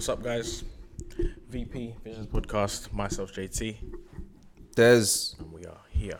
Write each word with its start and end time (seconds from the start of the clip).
what's 0.00 0.08
up, 0.08 0.22
guys? 0.22 0.64
VP 1.50 1.94
Visions 2.02 2.26
Podcast, 2.26 2.90
myself, 2.90 3.34
JT, 3.34 3.76
There's 4.74 5.36
and 5.38 5.52
we 5.52 5.66
are 5.66 5.76
here. 5.90 6.18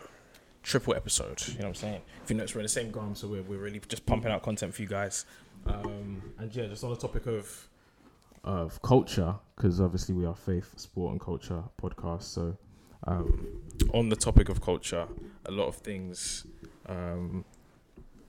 Triple 0.62 0.94
episode, 0.94 1.40
you 1.48 1.54
know 1.54 1.60
what 1.60 1.68
I'm 1.68 1.74
saying? 1.76 2.02
If 2.22 2.28
you 2.28 2.36
notice, 2.36 2.54
we're 2.54 2.60
in 2.60 2.64
the 2.66 2.68
same 2.68 2.90
gram, 2.90 3.14
so 3.14 3.26
we're, 3.26 3.40
we're 3.40 3.56
really 3.56 3.80
just 3.88 4.04
pumping 4.04 4.30
out 4.30 4.42
content 4.42 4.74
for 4.74 4.82
you 4.82 4.88
guys. 4.88 5.24
Um, 5.64 6.20
and 6.38 6.54
yeah, 6.54 6.66
just 6.66 6.84
on 6.84 6.90
the 6.90 6.96
topic 6.96 7.26
of 7.26 7.70
of 8.44 8.82
culture, 8.82 9.34
because 9.56 9.80
obviously 9.80 10.14
we 10.14 10.26
are 10.26 10.36
faith, 10.36 10.78
sport, 10.78 11.12
and 11.12 11.18
culture 11.18 11.62
podcast. 11.82 12.24
So, 12.24 12.58
um, 13.06 13.62
on 13.94 14.10
the 14.10 14.16
topic 14.16 14.50
of 14.50 14.60
culture, 14.60 15.08
a 15.46 15.50
lot 15.50 15.68
of 15.68 15.76
things, 15.76 16.46
um, 16.84 17.46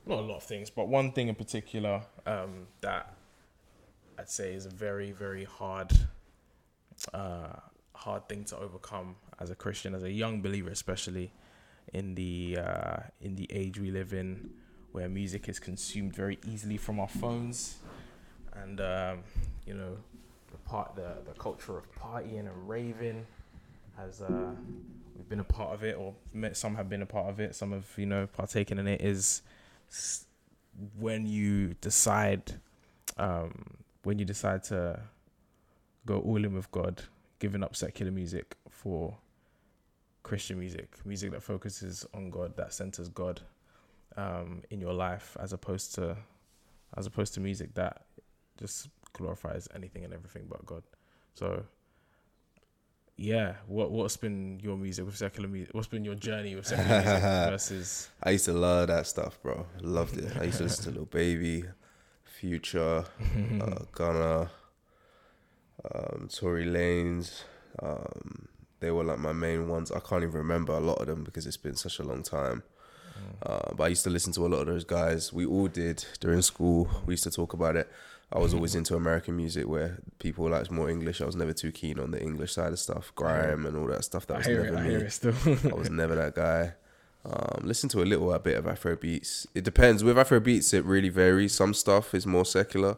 not 0.05 0.19
a 0.19 0.21
lot 0.21 0.37
of 0.37 0.43
things, 0.43 0.69
but 0.69 0.87
one 0.87 1.11
thing 1.11 1.27
in 1.27 1.35
particular 1.35 2.03
um, 2.25 2.67
that 2.79 3.17
I'd 4.17 4.29
say 4.29 4.53
is 4.53 4.65
a 4.65 4.69
very, 4.69 5.11
very 5.11 5.45
hard, 5.45 5.91
uh, 7.13 7.53
hard 7.93 8.27
thing 8.29 8.43
to 8.45 8.57
overcome 8.57 9.15
as 9.39 9.49
a 9.49 9.55
Christian, 9.55 9.95
as 9.95 10.03
a 10.03 10.11
young 10.11 10.41
believer, 10.41 10.69
especially 10.69 11.31
in 11.93 12.15
the 12.15 12.57
uh, 12.59 12.97
in 13.19 13.35
the 13.35 13.47
age 13.51 13.79
we 13.79 13.91
live 13.91 14.13
in, 14.13 14.51
where 14.91 15.09
music 15.09 15.49
is 15.49 15.59
consumed 15.59 16.13
very 16.15 16.39
easily 16.45 16.77
from 16.77 16.99
our 16.99 17.07
phones, 17.07 17.77
and 18.53 18.79
um, 18.79 19.23
you 19.65 19.73
know, 19.73 19.97
the 20.51 20.57
part 20.57 20.95
the 20.95 21.17
the 21.25 21.37
culture 21.37 21.77
of 21.77 21.91
partying 21.95 22.39
and 22.39 22.69
raving 22.69 23.25
has 23.97 24.21
uh, 24.21 24.51
we've 25.15 25.29
been 25.29 25.39
a 25.39 25.43
part 25.43 25.73
of 25.73 25.83
it, 25.83 25.97
or 25.97 26.13
some 26.53 26.75
have 26.75 26.89
been 26.89 27.01
a 27.01 27.05
part 27.05 27.27
of 27.27 27.39
it. 27.39 27.55
Some 27.55 27.71
have 27.71 27.87
you 27.97 28.05
know 28.05 28.27
partaken 28.27 28.77
in 28.79 28.87
it. 28.87 29.01
Is 29.01 29.41
when 30.97 31.25
you 31.25 31.73
decide 31.81 32.59
um, 33.17 33.80
when 34.03 34.19
you 34.19 34.25
decide 34.25 34.63
to 34.63 34.99
go 36.05 36.19
all 36.19 36.43
in 36.43 36.53
with 36.53 36.71
God, 36.71 37.03
giving 37.39 37.63
up 37.63 37.75
secular 37.75 38.11
music 38.11 38.55
for 38.69 39.17
Christian 40.23 40.59
music, 40.59 40.93
music 41.05 41.31
that 41.31 41.43
focuses 41.43 42.05
on 42.13 42.29
God, 42.29 42.55
that 42.57 42.73
centers 42.73 43.09
God 43.09 43.41
um, 44.17 44.61
in 44.69 44.79
your 44.79 44.93
life, 44.93 45.37
as 45.39 45.53
opposed 45.53 45.95
to 45.95 46.17
as 46.97 47.05
opposed 47.05 47.33
to 47.33 47.39
music 47.39 47.73
that 47.75 48.01
just 48.57 48.89
glorifies 49.13 49.67
anything 49.73 50.03
and 50.03 50.13
everything 50.13 50.45
but 50.49 50.65
God. 50.65 50.83
So, 51.33 51.63
yeah, 53.17 53.53
what 53.67 53.91
what's 53.91 54.17
been 54.17 54.59
your 54.61 54.77
music 54.77 55.05
with 55.05 55.15
secular 55.17 55.47
music? 55.47 55.73
What's 55.73 55.87
been 55.87 56.03
your 56.03 56.15
journey 56.15 56.55
with 56.55 56.67
secular 56.67 57.01
music 57.01 57.21
versus? 57.21 58.09
I 58.21 58.31
used 58.31 58.45
to 58.45 58.53
love 58.53 58.87
that 58.87 59.07
stuff, 59.07 59.41
bro. 59.41 59.65
Loved 59.81 60.17
it. 60.17 60.35
I 60.37 60.45
used 60.45 60.57
to 60.57 60.63
listen 60.63 60.91
to 60.91 60.99
Lil 60.99 61.05
Baby, 61.05 61.65
Future, 62.41 63.05
uh, 63.61 63.83
Gunna, 63.91 64.49
um, 65.93 66.27
Tory 66.27 66.65
Lanez. 66.65 67.43
Um, 67.83 68.47
they 68.79 68.89
were 68.89 69.03
like 69.03 69.19
my 69.19 69.31
main 69.31 69.67
ones. 69.69 69.91
I 69.91 69.99
can't 69.99 70.23
even 70.23 70.33
remember 70.37 70.73
a 70.73 70.79
lot 70.79 70.99
of 71.01 71.05
them 71.05 71.23
because 71.23 71.45
it's 71.45 71.55
been 71.57 71.75
such 71.75 71.99
a 71.99 72.03
long 72.03 72.23
time. 72.23 72.63
Uh, 73.43 73.75
but 73.75 73.83
I 73.83 73.87
used 73.89 74.03
to 74.05 74.09
listen 74.09 74.33
to 74.33 74.45
a 74.47 74.49
lot 74.49 74.61
of 74.61 74.65
those 74.65 74.83
guys. 74.83 75.31
We 75.31 75.45
all 75.45 75.67
did 75.67 76.03
during 76.19 76.41
school. 76.41 76.89
We 77.05 77.13
used 77.13 77.25
to 77.25 77.29
talk 77.31 77.53
about 77.53 77.75
it. 77.75 77.87
I 78.33 78.39
was 78.39 78.55
always 78.55 78.73
into 78.73 78.95
American 78.95 79.37
music 79.37 79.67
where 79.67 79.99
people 80.17 80.49
liked 80.49 80.71
more 80.71 80.89
English. 80.89 81.21
I 81.21 81.25
was 81.25 81.35
never 81.35 81.53
too 81.53 81.71
keen 81.71 81.99
on 81.99 82.09
the 82.09 82.19
English 82.19 82.53
side 82.53 82.73
of 82.73 82.79
stuff, 82.79 83.11
grime 83.13 83.67
and 83.67 83.77
all 83.77 83.85
that 83.87 84.03
stuff. 84.03 84.25
That 84.25 84.33
I 84.33 84.37
was 84.37 84.47
never 84.47 84.65
it. 84.65 84.75
I 84.75 85.03
me. 85.03 85.09
still. 85.09 85.35
I 85.71 85.75
was 85.75 85.91
never 85.91 86.15
that 86.15 86.33
guy. 86.33 86.73
Um, 87.23 87.61
listen 87.63 87.87
to 87.89 88.01
a 88.01 88.05
little 88.05 88.37
bit 88.39 88.57
of 88.57 88.67
Afro 88.67 88.95
beats. 88.95 89.45
It 89.53 89.63
depends. 89.63 90.03
With 90.03 90.17
Afro 90.17 90.39
beats, 90.39 90.73
it 90.73 90.83
really 90.85 91.09
varies. 91.09 91.53
Some 91.53 91.73
stuff 91.73 92.13
is 92.15 92.25
more 92.25 92.45
secular. 92.45 92.97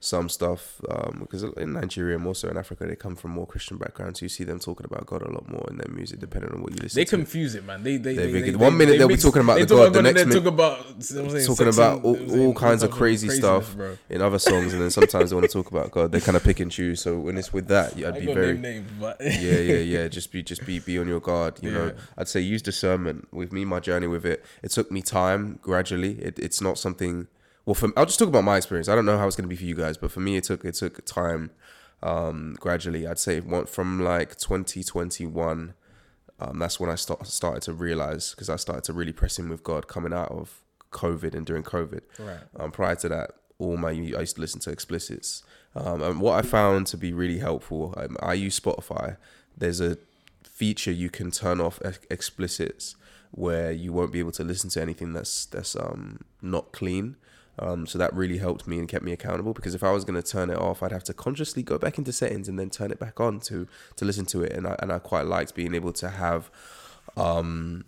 Some 0.00 0.28
stuff, 0.28 0.80
um, 0.88 1.18
because 1.20 1.42
in 1.42 1.72
Nigeria 1.72 2.16
and 2.16 2.24
also 2.24 2.48
in 2.48 2.56
Africa, 2.56 2.86
they 2.86 2.94
come 2.94 3.16
from 3.16 3.32
more 3.32 3.48
Christian 3.48 3.78
backgrounds. 3.78 4.22
You 4.22 4.28
see 4.28 4.44
them 4.44 4.60
talking 4.60 4.86
about 4.88 5.06
God 5.06 5.22
a 5.22 5.32
lot 5.32 5.48
more 5.50 5.66
in 5.68 5.76
their 5.76 5.92
music, 5.92 6.20
depending 6.20 6.52
on 6.52 6.62
what 6.62 6.70
you 6.70 6.76
listen 6.76 6.90
to. 6.90 6.94
They 6.94 7.04
to. 7.04 7.16
confuse 7.16 7.56
it, 7.56 7.64
man. 7.64 7.82
They 7.82 7.96
they, 7.96 8.14
They 8.14 8.30
they, 8.30 8.50
they 8.50 8.56
one 8.56 8.76
minute 8.76 8.96
they'll 8.98 9.08
be 9.08 9.16
talking 9.16 9.42
about 9.42 9.58
the 9.58 9.66
talk 9.66 9.86
God, 9.86 9.92
the 9.94 10.02
next 10.02 10.24
minute 10.24 10.34
talk 10.34 10.46
about 10.46 10.78
you 10.78 10.84
know 10.84 10.92
what 10.92 11.00
I'm 11.24 11.30
saying, 11.30 11.46
talking 11.46 11.72
sex 11.72 11.76
about 11.76 12.04
all- 12.04 12.12
you 12.12 12.18
know 12.18 12.22
what 12.22 12.22
I'm 12.22 12.28
saying, 12.30 12.46
all 12.46 12.54
kinds 12.54 12.82
of 12.84 12.90
crazy 12.92 13.28
stuff. 13.28 13.74
bro. 13.74 13.98
in 14.08 14.22
other 14.22 14.38
songs, 14.38 14.72
and 14.72 14.80
then 14.80 14.90
sometimes 14.90 15.30
they 15.30 15.34
want 15.36 15.50
to 15.50 15.52
talk 15.52 15.68
about 15.72 15.90
God. 15.90 16.12
They 16.12 16.20
kind 16.20 16.36
of 16.36 16.44
pick 16.44 16.60
and 16.60 16.70
choose. 16.70 17.00
So 17.00 17.18
when 17.18 17.36
it's 17.36 17.52
with 17.52 17.66
that, 17.66 17.94
I 17.96 18.08
I'd 18.08 18.16
ain't 18.18 18.26
be 18.26 18.32
very 18.32 18.56
name 18.56 18.86
yeah, 19.00 19.16
yeah, 19.20 19.78
yeah. 19.78 20.08
Just 20.08 20.30
be, 20.30 20.44
just 20.44 20.64
be, 20.64 20.78
be 20.78 20.96
on 21.00 21.08
your 21.08 21.20
guard. 21.20 21.58
You 21.60 21.72
know, 21.72 21.92
I'd 22.16 22.28
say 22.28 22.40
use 22.40 22.62
discernment. 22.62 23.26
With 23.32 23.52
me, 23.52 23.64
my 23.64 23.80
journey 23.80 24.06
with 24.06 24.24
it, 24.24 24.44
it 24.62 24.70
took 24.70 24.92
me 24.92 25.02
time. 25.02 25.58
Gradually, 25.60 26.12
it, 26.22 26.38
it's 26.38 26.60
not 26.60 26.78
something. 26.78 27.26
Well, 27.68 27.74
for, 27.74 27.90
I'll 27.98 28.06
just 28.06 28.18
talk 28.18 28.28
about 28.28 28.44
my 28.44 28.56
experience. 28.56 28.88
I 28.88 28.94
don't 28.94 29.04
know 29.04 29.18
how 29.18 29.26
it's 29.26 29.36
going 29.36 29.46
to 29.46 29.48
be 29.48 29.54
for 29.54 29.66
you 29.66 29.74
guys, 29.74 29.98
but 29.98 30.10
for 30.10 30.20
me, 30.20 30.38
it 30.38 30.44
took 30.44 30.64
it 30.64 30.72
took 30.72 31.04
time. 31.04 31.50
Um, 32.02 32.56
gradually, 32.58 33.06
I'd 33.06 33.18
say 33.18 33.42
from 33.66 34.00
like 34.00 34.36
2021. 34.36 35.74
Um, 36.40 36.58
that's 36.58 36.80
when 36.80 36.88
I 36.88 36.94
start, 36.94 37.26
started 37.26 37.62
to 37.64 37.74
realize 37.74 38.30
because 38.30 38.48
I 38.48 38.56
started 38.56 38.84
to 38.84 38.94
really 38.94 39.12
press 39.12 39.38
in 39.38 39.50
with 39.50 39.62
God 39.62 39.86
coming 39.86 40.14
out 40.14 40.30
of 40.30 40.62
COVID 40.92 41.34
and 41.34 41.44
during 41.44 41.62
COVID. 41.62 42.00
right. 42.18 42.38
Um, 42.58 42.70
prior 42.70 42.96
to 42.96 43.08
that, 43.10 43.32
all 43.58 43.76
my 43.76 43.90
I 43.90 43.92
used 43.92 44.36
to 44.36 44.40
listen 44.40 44.60
to 44.60 44.70
explicits. 44.70 45.42
Um, 45.74 46.00
and 46.00 46.22
what 46.22 46.42
I 46.42 46.48
found 46.48 46.86
to 46.86 46.96
be 46.96 47.12
really 47.12 47.38
helpful, 47.38 47.92
um, 47.98 48.16
I 48.22 48.32
use 48.32 48.58
Spotify. 48.58 49.18
There's 49.54 49.82
a 49.82 49.98
feature 50.42 50.90
you 50.90 51.10
can 51.10 51.30
turn 51.30 51.60
off 51.60 51.82
ex- 51.84 51.98
explicits 52.10 52.96
where 53.30 53.72
you 53.72 53.92
won't 53.92 54.10
be 54.10 54.20
able 54.20 54.32
to 54.32 54.42
listen 54.42 54.70
to 54.70 54.80
anything 54.80 55.12
that's 55.12 55.44
that's 55.44 55.76
um 55.76 56.20
not 56.40 56.72
clean. 56.72 57.16
Um, 57.60 57.86
so 57.86 57.98
that 57.98 58.14
really 58.14 58.38
helped 58.38 58.66
me 58.66 58.78
and 58.78 58.88
kept 58.88 59.04
me 59.04 59.12
accountable 59.12 59.52
because 59.52 59.74
if 59.74 59.82
I 59.82 59.90
was 59.92 60.04
going 60.04 60.20
to 60.20 60.26
turn 60.26 60.50
it 60.50 60.58
off, 60.58 60.82
I'd 60.82 60.92
have 60.92 61.04
to 61.04 61.14
consciously 61.14 61.62
go 61.62 61.78
back 61.78 61.98
into 61.98 62.12
settings 62.12 62.48
and 62.48 62.58
then 62.58 62.70
turn 62.70 62.90
it 62.90 62.98
back 62.98 63.20
on 63.20 63.40
to 63.40 63.66
to 63.96 64.04
listen 64.04 64.26
to 64.26 64.42
it. 64.42 64.52
And 64.52 64.66
I 64.66 64.76
and 64.80 64.92
I 64.92 64.98
quite 64.98 65.26
liked 65.26 65.54
being 65.54 65.74
able 65.74 65.92
to 65.94 66.08
have 66.08 66.50
um 67.16 67.84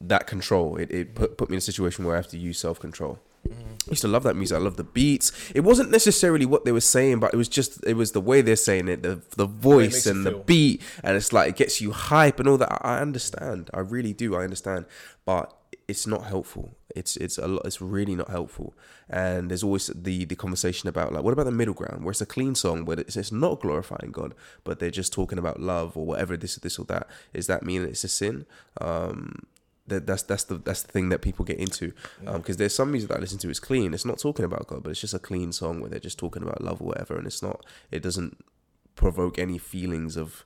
that 0.00 0.26
control. 0.26 0.76
It, 0.76 0.90
it 0.90 1.14
put, 1.14 1.36
put 1.36 1.50
me 1.50 1.54
in 1.56 1.58
a 1.58 1.62
situation 1.62 2.04
where 2.04 2.14
I 2.14 2.18
have 2.18 2.28
to 2.28 2.38
use 2.38 2.58
self 2.58 2.78
control. 2.78 3.18
I 3.48 3.90
used 3.90 4.02
to 4.02 4.08
love 4.08 4.24
that 4.24 4.34
music. 4.36 4.56
I 4.56 4.60
love 4.60 4.76
the 4.76 4.84
beats. 4.84 5.32
It 5.54 5.60
wasn't 5.60 5.90
necessarily 5.90 6.44
what 6.44 6.64
they 6.64 6.72
were 6.72 6.80
saying, 6.80 7.20
but 7.20 7.32
it 7.32 7.36
was 7.36 7.48
just 7.48 7.84
it 7.86 7.94
was 7.94 8.12
the 8.12 8.20
way 8.20 8.42
they're 8.42 8.56
saying 8.56 8.88
it, 8.88 9.02
the 9.02 9.22
the 9.36 9.46
voice 9.46 10.06
and 10.06 10.26
the 10.26 10.32
feel. 10.32 10.42
beat, 10.42 10.82
and 11.02 11.16
it's 11.16 11.32
like 11.32 11.48
it 11.48 11.56
gets 11.56 11.80
you 11.80 11.92
hype 11.92 12.38
and 12.38 12.48
all 12.48 12.58
that. 12.58 12.80
I 12.84 12.98
understand. 12.98 13.70
I 13.72 13.80
really 13.80 14.12
do. 14.12 14.34
I 14.36 14.44
understand, 14.44 14.84
but 15.24 15.54
it's 15.86 16.06
not 16.06 16.24
helpful. 16.24 16.74
It's 16.94 17.16
it's 17.16 17.38
a 17.38 17.46
lot. 17.46 17.66
It's 17.66 17.80
really 17.80 18.14
not 18.14 18.30
helpful. 18.30 18.74
And 19.08 19.50
there's 19.50 19.62
always 19.62 19.88
the 19.88 20.24
the 20.24 20.36
conversation 20.36 20.88
about 20.88 21.12
like 21.12 21.22
what 21.22 21.32
about 21.32 21.44
the 21.44 21.52
middle 21.52 21.74
ground 21.74 22.04
where 22.04 22.10
it's 22.10 22.20
a 22.20 22.26
clean 22.26 22.54
song, 22.54 22.84
but 22.84 22.98
it's, 22.98 23.16
it's 23.16 23.32
not 23.32 23.60
glorifying 23.60 24.10
God, 24.10 24.34
but 24.64 24.78
they're 24.78 24.90
just 24.90 25.12
talking 25.12 25.38
about 25.38 25.60
love 25.60 25.96
or 25.96 26.06
whatever 26.06 26.36
this 26.36 26.56
this 26.56 26.78
or 26.78 26.84
that. 26.86 27.06
Is 27.34 27.46
that 27.46 27.62
mean 27.62 27.82
it's 27.82 28.04
a 28.04 28.08
sin? 28.08 28.46
Um, 28.80 29.46
that 29.88 30.06
that's 30.06 30.22
that's 30.22 30.44
the 30.44 30.56
that's 30.56 30.82
the 30.82 30.92
thing 30.92 31.08
that 31.08 31.20
people 31.20 31.44
get 31.44 31.58
into 31.58 31.92
because 32.24 32.56
there's 32.56 32.74
some 32.74 32.90
music 32.90 33.08
that 33.08 33.16
I 33.16 33.20
listen 33.20 33.38
to 33.38 33.50
is 33.50 33.60
clean. 33.60 33.94
It's 33.94 34.04
not 34.04 34.18
talking 34.18 34.44
about 34.44 34.66
God, 34.66 34.82
but 34.82 34.90
it's 34.90 35.00
just 35.00 35.14
a 35.14 35.18
clean 35.18 35.52
song 35.52 35.80
where 35.80 35.90
they're 35.90 35.98
just 35.98 36.18
talking 36.18 36.42
about 36.42 36.62
love 36.62 36.80
or 36.80 36.88
whatever, 36.88 37.16
and 37.16 37.26
it's 37.26 37.42
not. 37.42 37.64
It 37.90 38.02
doesn't 38.02 38.44
provoke 38.94 39.38
any 39.38 39.58
feelings 39.58 40.16
of 40.16 40.44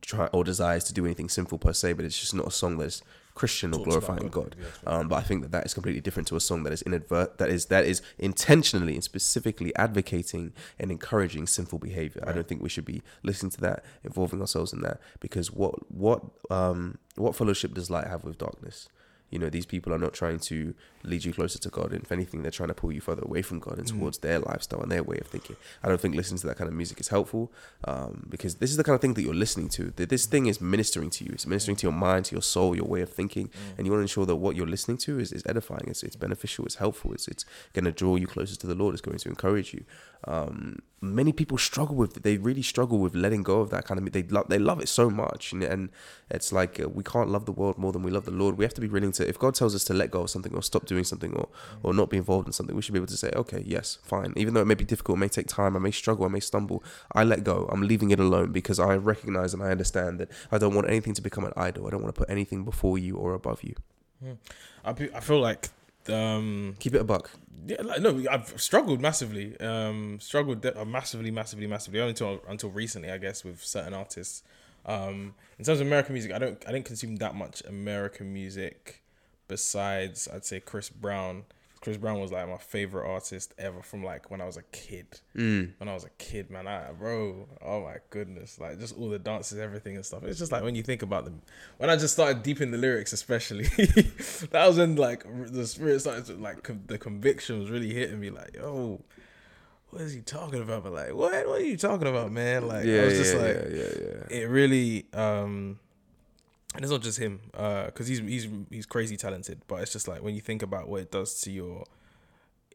try 0.00 0.26
or 0.26 0.44
desires 0.44 0.84
to 0.84 0.92
do 0.92 1.04
anything 1.04 1.28
sinful 1.28 1.58
per 1.58 1.72
se, 1.72 1.94
but 1.94 2.04
it's 2.04 2.18
just 2.18 2.34
not 2.34 2.46
a 2.46 2.50
song 2.50 2.78
that's 2.78 3.02
Christian 3.34 3.74
or 3.74 3.82
glorifying 3.84 4.28
God, 4.28 4.32
God. 4.32 4.56
right. 4.58 4.94
Um, 4.94 5.08
but 5.08 5.16
I 5.16 5.22
think 5.22 5.42
that 5.42 5.52
that 5.52 5.64
is 5.64 5.74
completely 5.74 6.00
different 6.00 6.28
to 6.28 6.36
a 6.36 6.40
song 6.40 6.62
that 6.64 6.72
is 6.72 6.82
inadvert 6.82 7.38
that 7.38 7.48
is 7.48 7.66
that 7.66 7.84
is 7.84 8.02
intentionally 8.18 8.94
and 8.94 9.04
specifically 9.04 9.74
advocating 9.76 10.52
and 10.78 10.90
encouraging 10.90 11.46
sinful 11.46 11.78
behavior. 11.78 12.22
I 12.26 12.32
don't 12.32 12.46
think 12.46 12.62
we 12.62 12.68
should 12.68 12.84
be 12.84 13.02
listening 13.22 13.50
to 13.50 13.60
that, 13.62 13.84
involving 14.04 14.40
ourselves 14.40 14.72
in 14.72 14.80
that, 14.82 15.00
because 15.20 15.50
what 15.50 15.90
what 15.90 16.22
um 16.50 16.98
what 17.16 17.34
fellowship 17.34 17.74
does 17.74 17.90
light 17.90 18.06
have 18.06 18.24
with 18.24 18.38
darkness? 18.38 18.88
You 19.32 19.38
know, 19.38 19.50
these 19.50 19.66
people 19.66 19.92
are 19.92 19.98
not 19.98 20.12
trying 20.12 20.38
to 20.40 20.74
lead 21.02 21.24
you 21.24 21.32
closer 21.32 21.58
to 21.58 21.68
God. 21.68 21.92
And 21.92 22.04
If 22.04 22.12
anything, 22.12 22.42
they're 22.42 22.50
trying 22.50 22.68
to 22.68 22.74
pull 22.74 22.92
you 22.92 23.00
further 23.00 23.22
away 23.22 23.42
from 23.42 23.58
God 23.58 23.78
and 23.78 23.88
towards 23.88 24.18
their 24.18 24.38
lifestyle 24.38 24.80
and 24.82 24.92
their 24.92 25.02
way 25.02 25.18
of 25.18 25.26
thinking. 25.26 25.56
I 25.82 25.88
don't 25.88 26.00
think 26.00 26.14
listening 26.14 26.38
to 26.40 26.46
that 26.48 26.56
kind 26.58 26.68
of 26.68 26.74
music 26.74 27.00
is 27.00 27.08
helpful 27.08 27.50
um, 27.84 28.26
because 28.28 28.56
this 28.56 28.70
is 28.70 28.76
the 28.76 28.84
kind 28.84 28.94
of 28.94 29.00
thing 29.00 29.14
that 29.14 29.22
you're 29.22 29.34
listening 29.34 29.68
to. 29.70 29.90
This 29.96 30.26
thing 30.26 30.46
is 30.46 30.60
ministering 30.60 31.10
to 31.10 31.24
you. 31.24 31.30
It's 31.32 31.46
ministering 31.46 31.76
to 31.76 31.86
your 31.86 31.92
mind, 31.92 32.26
to 32.26 32.34
your 32.34 32.42
soul, 32.42 32.76
your 32.76 32.86
way 32.86 33.00
of 33.00 33.10
thinking, 33.10 33.50
and 33.76 33.86
you 33.86 33.92
want 33.92 34.00
to 34.00 34.02
ensure 34.02 34.26
that 34.26 34.36
what 34.36 34.54
you're 34.54 34.66
listening 34.66 34.98
to 34.98 35.18
is, 35.18 35.32
is 35.32 35.42
edifying. 35.46 35.86
It's, 35.88 36.02
it's 36.02 36.16
beneficial. 36.16 36.64
It's 36.66 36.76
helpful. 36.76 37.12
It's 37.12 37.26
it's 37.26 37.44
going 37.72 37.86
to 37.86 37.92
draw 37.92 38.16
you 38.16 38.26
closer 38.26 38.56
to 38.56 38.66
the 38.66 38.74
Lord. 38.74 38.94
It's 38.94 39.00
going 39.00 39.18
to 39.18 39.28
encourage 39.28 39.74
you. 39.74 39.84
Um, 40.24 40.82
many 41.00 41.32
people 41.32 41.58
struggle 41.58 41.96
with. 41.96 42.22
They 42.22 42.36
really 42.36 42.62
struggle 42.62 42.98
with 42.98 43.14
letting 43.14 43.42
go 43.42 43.60
of 43.60 43.70
that 43.70 43.84
kind 43.86 43.98
of. 43.98 44.12
They 44.12 44.22
love. 44.22 44.48
They 44.48 44.58
love 44.58 44.80
it 44.80 44.88
so 44.88 45.10
much, 45.10 45.52
and, 45.52 45.62
and 45.62 45.90
it's 46.30 46.52
like 46.52 46.78
uh, 46.80 46.88
we 46.88 47.02
can't 47.02 47.28
love 47.28 47.44
the 47.44 47.52
world 47.52 47.76
more 47.78 47.92
than 47.92 48.02
we 48.02 48.10
love 48.10 48.24
the 48.24 48.30
Lord. 48.30 48.56
We 48.56 48.64
have 48.64 48.74
to 48.74 48.80
be 48.80 48.88
willing 48.88 49.12
to. 49.12 49.21
If 49.28 49.38
God 49.38 49.54
tells 49.54 49.74
us 49.74 49.84
to 49.84 49.94
let 49.94 50.10
go 50.10 50.22
of 50.22 50.30
something 50.30 50.54
or 50.54 50.62
stop 50.62 50.86
doing 50.86 51.04
something 51.04 51.32
or 51.34 51.48
or 51.82 51.94
not 51.94 52.10
be 52.10 52.16
involved 52.16 52.46
in 52.46 52.52
something, 52.52 52.74
we 52.76 52.82
should 52.82 52.92
be 52.92 52.98
able 52.98 53.06
to 53.08 53.16
say, 53.16 53.30
okay, 53.34 53.62
yes, 53.66 53.98
fine. 54.02 54.32
Even 54.36 54.54
though 54.54 54.60
it 54.60 54.66
may 54.66 54.74
be 54.74 54.84
difficult, 54.84 55.18
it 55.18 55.20
may 55.20 55.28
take 55.28 55.46
time, 55.46 55.76
I 55.76 55.78
may 55.78 55.90
struggle, 55.90 56.24
I 56.24 56.28
may 56.28 56.40
stumble. 56.40 56.82
I 57.12 57.24
let 57.24 57.44
go. 57.44 57.68
I'm 57.72 57.82
leaving 57.82 58.10
it 58.10 58.20
alone 58.20 58.52
because 58.52 58.78
I 58.78 58.96
recognize 58.96 59.54
and 59.54 59.62
I 59.62 59.70
understand 59.70 60.20
that 60.20 60.30
I 60.50 60.58
don't 60.58 60.74
want 60.74 60.88
anything 60.88 61.14
to 61.14 61.22
become 61.22 61.44
an 61.44 61.52
idol. 61.56 61.86
I 61.86 61.90
don't 61.90 62.02
want 62.02 62.14
to 62.14 62.18
put 62.18 62.30
anything 62.30 62.64
before 62.64 62.98
you 62.98 63.16
or 63.16 63.34
above 63.34 63.62
you. 63.62 63.74
I, 64.84 64.92
be, 64.92 65.12
I 65.12 65.20
feel 65.20 65.40
like 65.40 65.70
um, 66.08 66.76
Keep 66.78 66.94
it 66.94 67.00
a 67.00 67.04
buck. 67.04 67.30
yeah, 67.66 67.82
like, 67.82 68.00
no, 68.00 68.22
I've 68.30 68.60
struggled 68.60 69.00
massively. 69.00 69.58
Um, 69.60 70.18
struggled 70.20 70.60
de- 70.62 70.80
uh, 70.80 70.84
massively, 70.84 71.30
massively, 71.30 71.66
massively. 71.66 72.00
Only 72.00 72.10
until 72.10 72.40
until 72.48 72.70
recently, 72.70 73.10
I 73.10 73.18
guess, 73.18 73.44
with 73.44 73.62
certain 73.62 73.94
artists. 73.94 74.42
Um, 74.84 75.34
in 75.58 75.64
terms 75.64 75.80
of 75.80 75.86
American 75.86 76.14
music, 76.14 76.32
I 76.32 76.38
don't 76.38 76.62
I 76.66 76.72
didn't 76.72 76.86
consume 76.86 77.16
that 77.16 77.34
much 77.34 77.62
American 77.68 78.32
music. 78.32 79.01
Besides, 79.52 80.28
I'd 80.32 80.46
say 80.46 80.60
Chris 80.60 80.88
Brown. 80.88 81.44
Chris 81.82 81.98
Brown 81.98 82.18
was 82.20 82.32
like 82.32 82.48
my 82.48 82.56
favorite 82.56 83.06
artist 83.06 83.52
ever 83.58 83.82
from 83.82 84.02
like 84.02 84.30
when 84.30 84.40
I 84.40 84.46
was 84.46 84.56
a 84.56 84.62
kid. 84.72 85.04
Mm. 85.36 85.72
When 85.76 85.90
I 85.90 85.92
was 85.92 86.04
a 86.04 86.10
kid, 86.16 86.48
man, 86.50 86.66
I 86.66 86.90
bro, 86.92 87.46
oh 87.60 87.82
my 87.82 87.96
goodness, 88.08 88.58
like 88.58 88.78
just 88.80 88.96
all 88.96 89.10
the 89.10 89.18
dances, 89.18 89.58
everything 89.58 89.96
and 89.96 90.06
stuff. 90.06 90.22
It's 90.24 90.38
just 90.38 90.52
like 90.52 90.62
when 90.62 90.74
you 90.74 90.82
think 90.82 91.02
about 91.02 91.26
them. 91.26 91.42
When 91.76 91.90
I 91.90 91.96
just 91.96 92.14
started 92.14 92.42
deep 92.42 92.62
in 92.62 92.70
the 92.70 92.78
lyrics, 92.78 93.12
especially, 93.12 93.64
that 94.52 94.64
was 94.66 94.78
when 94.78 94.96
like 94.96 95.22
the 95.52 95.66
spirit 95.66 96.00
started 96.00 96.24
to 96.26 96.34
like 96.36 96.62
com- 96.62 96.84
the 96.86 96.96
conviction 96.96 97.58
was 97.60 97.68
really 97.68 97.92
hitting 97.92 98.18
me. 98.18 98.30
Like, 98.30 98.54
yo, 98.54 99.02
what 99.90 100.00
is 100.00 100.14
he 100.14 100.22
talking 100.22 100.62
about? 100.62 100.84
But 100.84 100.92
like, 100.94 101.12
what? 101.12 101.46
What 101.46 101.60
are 101.60 101.64
you 101.64 101.76
talking 101.76 102.08
about, 102.08 102.32
man? 102.32 102.68
Like, 102.68 102.86
Yeah, 102.86 103.02
I 103.02 103.04
was 103.04 103.18
just 103.18 103.34
yeah, 103.34 103.42
like, 103.42 103.56
yeah, 103.70 103.76
yeah, 103.76 104.08
yeah. 104.30 104.36
it 104.38 104.48
really 104.48 105.04
um 105.12 105.78
and 106.74 106.82
it's 106.84 106.90
not 106.90 107.02
just 107.02 107.18
him 107.18 107.40
uh 107.54 107.86
because 107.86 108.06
he's 108.08 108.18
he's 108.20 108.48
he's 108.70 108.86
crazy 108.86 109.16
talented 109.16 109.60
but 109.68 109.76
it's 109.82 109.92
just 109.92 110.08
like 110.08 110.22
when 110.22 110.34
you 110.34 110.40
think 110.40 110.62
about 110.62 110.88
what 110.88 111.00
it 111.02 111.10
does 111.10 111.40
to 111.40 111.50
your 111.50 111.84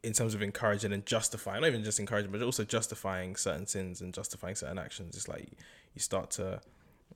in 0.03 0.13
terms 0.13 0.33
of 0.35 0.41
encouraging 0.41 0.93
and 0.93 1.05
justifying 1.05 1.61
not 1.61 1.67
even 1.67 1.83
just 1.83 1.99
encouraging 1.99 2.31
but 2.31 2.41
also 2.41 2.63
justifying 2.63 3.35
certain 3.35 3.65
sins 3.65 4.01
and 4.01 4.13
justifying 4.13 4.55
certain 4.55 4.77
actions 4.77 5.15
it's 5.15 5.27
like 5.27 5.47
you 5.95 5.99
start 5.99 6.29
to 6.29 6.61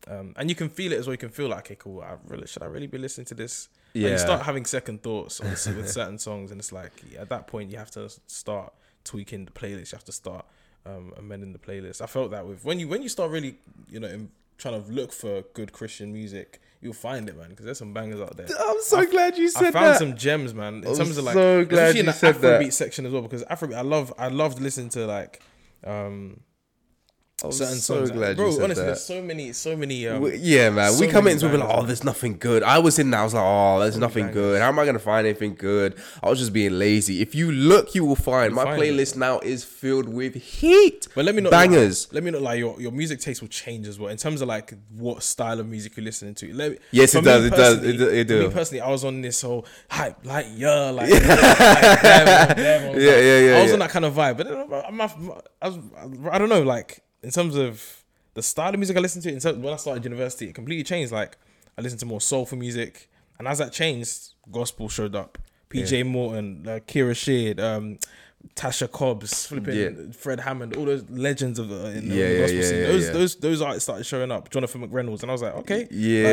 um 0.07 0.33
and 0.37 0.49
you 0.49 0.55
can 0.55 0.67
feel 0.69 0.91
it 0.91 0.97
as 0.97 1.05
well 1.07 1.13
you 1.13 1.17
can 1.17 1.29
feel 1.29 1.47
like 1.47 1.59
okay 1.65 1.75
cool 1.75 2.01
I 2.01 2.15
really 2.27 2.47
should 2.47 2.63
I 2.63 2.65
really 2.65 2.87
be 2.87 2.97
listening 2.97 3.25
to 3.25 3.35
this 3.35 3.69
yeah 3.93 4.07
Yeah. 4.07 4.13
you 4.13 4.17
start 4.17 4.41
having 4.43 4.65
second 4.65 5.03
thoughts 5.03 5.39
on, 5.41 5.49
with 5.49 5.89
certain 5.99 6.17
songs 6.17 6.51
and 6.51 6.59
it's 6.59 6.71
like 6.71 6.91
at 7.19 7.29
that 7.29 7.45
point 7.47 7.71
you 7.71 7.77
have 7.77 7.91
to 7.91 8.09
start 8.25 8.73
tweaking 9.03 9.45
the 9.45 9.51
playlist 9.51 9.91
you 9.91 9.97
have 9.97 10.05
to 10.05 10.11
start 10.11 10.45
um, 10.83 11.13
amending 11.17 11.53
the 11.53 11.59
playlist. 11.59 12.01
I 12.01 12.07
felt 12.07 12.31
that 12.31 12.47
with 12.47 12.65
when 12.65 12.79
you 12.79 12.87
when 12.87 13.03
you 13.03 13.09
start 13.09 13.29
really 13.29 13.55
you 13.87 13.99
know 13.99 14.07
in, 14.07 14.31
trying 14.61 14.81
to 14.83 14.91
look 14.91 15.11
for 15.11 15.41
good 15.53 15.73
Christian 15.73 16.13
music, 16.13 16.61
you'll 16.81 16.93
find 16.93 17.27
it, 17.27 17.37
man. 17.37 17.49
Because 17.49 17.65
there's 17.65 17.77
some 17.79 17.93
bangers 17.93 18.21
out 18.21 18.37
there. 18.37 18.47
I'm 18.59 18.81
so 18.81 19.05
glad 19.05 19.37
you 19.37 19.49
said 19.49 19.61
that. 19.61 19.67
I 19.69 19.71
found 19.71 19.85
that. 19.87 19.99
some 19.99 20.15
gems, 20.15 20.53
man. 20.53 20.75
In 20.75 20.87
I'm 20.87 20.95
terms 20.95 21.17
of 21.17 21.25
like, 21.25 21.33
so 21.33 21.65
glad 21.65 21.89
especially 21.89 21.99
in 22.01 22.05
you 22.05 22.11
the 22.11 22.17
said 22.17 22.35
that. 22.35 22.61
Afrobeat 22.61 22.73
section 22.73 23.05
as 23.05 23.11
well, 23.11 23.21
because 23.23 23.43
Afrobeat, 23.45 23.75
I 23.75 23.81
love, 23.81 24.13
I 24.17 24.27
loved 24.27 24.59
listening 24.59 24.89
to 24.89 25.05
like, 25.05 25.41
um, 25.83 26.41
I'm 27.47 27.51
certain 27.51 27.75
so 27.75 27.95
songs. 27.97 28.11
glad 28.11 28.35
Bro, 28.37 28.45
you 28.47 28.51
said 28.51 28.55
that. 28.55 28.57
Bro, 28.59 28.63
honestly, 28.65 28.81
that. 28.83 28.87
there's 28.87 29.03
so 29.05 29.21
many, 29.21 29.53
so 29.53 29.75
many. 29.75 30.07
Um, 30.07 30.21
We- 30.21 30.37
yeah, 30.37 30.69
man. 30.69 30.91
so 30.91 30.99
we 30.99 31.07
come 31.07 31.25
many 31.25 31.33
into 31.35 31.53
it 31.53 31.57
like, 31.57 31.69
oh, 31.71 31.85
there's 31.85 32.03
nothing 32.03 32.37
good. 32.37 32.63
I 32.63 32.79
was 32.79 32.99
in 32.99 33.09
there. 33.11 33.19
I 33.19 33.23
was 33.23 33.33
like, 33.33 33.43
oh, 33.45 33.79
there's 33.79 33.97
nothing 33.97 34.25
bangers. 34.25 34.33
good. 34.41 34.61
How 34.61 34.67
am 34.69 34.79
I 34.79 34.85
gonna 34.85 34.99
find 34.99 35.25
anything 35.25 35.55
good? 35.55 35.95
I 36.21 36.29
was 36.29 36.39
just 36.39 36.53
being 36.53 36.77
lazy. 36.77 37.21
If 37.21 37.33
you 37.35 37.51
look, 37.51 37.95
you 37.95 38.05
will 38.05 38.15
find. 38.15 38.53
My 38.53 38.63
find 38.63 38.81
it. 38.81 38.93
playlist 38.93 39.17
now 39.17 39.39
is 39.39 39.63
filled 39.63 40.07
with 40.09 40.35
heat. 40.35 41.07
But 41.15 41.25
let 41.25 41.35
me 41.35 41.41
not 41.41 41.51
bangers. 41.51 42.07
Lie. 42.11 42.15
Let 42.15 42.23
me 42.23 42.31
not 42.31 42.41
lie. 42.41 42.53
Your 42.55 42.79
your 42.79 42.91
music 42.91 43.19
taste 43.19 43.41
will 43.41 43.49
change 43.49 43.87
as 43.87 43.97
well 43.99 44.09
in 44.09 44.17
terms 44.17 44.41
of 44.41 44.47
like 44.47 44.73
what 44.95 45.23
style 45.23 45.59
of 45.59 45.67
music 45.67 45.95
you're 45.97 46.03
listening 46.03 46.35
to. 46.35 46.53
Let 46.53 46.71
me, 46.71 46.77
Yes, 46.91 47.15
it 47.15 47.23
does, 47.23 47.45
it 47.45 47.49
does, 47.51 47.83
it 47.83 47.97
do- 47.97 48.09
it 48.09 48.27
for 48.27 48.47
Me 48.47 48.53
personally, 48.53 48.81
I 48.81 48.89
was 48.89 49.03
on 49.05 49.21
this 49.21 49.41
whole 49.41 49.65
hype, 49.89 50.25
like 50.25 50.45
yeah, 50.55 50.89
like, 50.91 51.09
like 51.11 51.21
them, 51.21 52.55
them, 52.57 52.95
Yeah, 53.01 53.17
yeah, 53.17 53.39
yeah, 53.39 53.57
I 53.57 53.61
was 53.61 53.67
yeah. 53.69 53.73
on 53.73 53.79
that 53.79 53.89
kind 53.89 54.05
of 54.05 54.13
vibe. 54.13 54.37
But 54.37 54.47
I'm, 54.87 55.01
I, 55.01 55.67
was, 55.67 55.77
I 56.31 56.37
don't 56.37 56.49
know, 56.49 56.61
like 56.63 57.01
in 57.23 57.31
terms 57.31 57.55
of 57.55 58.03
the 58.33 58.41
style 58.41 58.73
of 58.73 58.79
music 58.79 58.95
I 58.97 58.99
listen 58.99 59.21
to. 59.23 59.29
In 59.31 59.39
terms, 59.39 59.57
when 59.57 59.73
I 59.73 59.77
started 59.77 60.03
university, 60.03 60.47
it 60.49 60.55
completely 60.55 60.83
changed. 60.83 61.11
Like 61.11 61.37
I 61.77 61.81
listened 61.81 61.99
to 62.01 62.05
more 62.05 62.21
soulful 62.21 62.57
music, 62.57 63.09
and 63.39 63.47
as 63.47 63.57
that 63.59 63.71
changed, 63.73 64.29
gospel 64.51 64.89
showed 64.89 65.15
up. 65.15 65.37
PJ 65.69 66.05
Morton, 66.05 66.67
uh, 66.67 66.79
Kierra 66.85 67.15
Sheard, 67.15 67.57
um, 67.61 67.97
Tasha 68.55 68.91
Cobbs, 68.91 69.45
flipping 69.47 69.75
Yeah. 69.77 70.11
Fred 70.11 70.41
Hammond, 70.41 70.75
all 70.75 70.83
those 70.83 71.09
legends 71.09 71.59
of 71.59 71.69
the, 71.69 71.91
in 71.97 72.09
the 72.09 72.15
Yeah, 72.15 72.27
yeah, 72.27 72.39
gospel 72.39 72.57
yeah, 72.57 72.63
scene. 72.63 72.79
yeah, 72.79 72.87
those 72.87 73.05
yeah. 73.05 73.11
those 73.13 73.35
those 73.37 73.61
artists 73.61 73.83
started 73.85 74.03
showing 74.05 74.31
up. 74.31 74.49
Jonathan 74.49 74.85
McReynolds, 74.85 75.21
and 75.21 75.31
I 75.31 75.33
was 75.33 75.41
like, 75.41 75.53
okay, 75.55 75.79
like, 75.81 75.87
Yeah. 75.91 76.23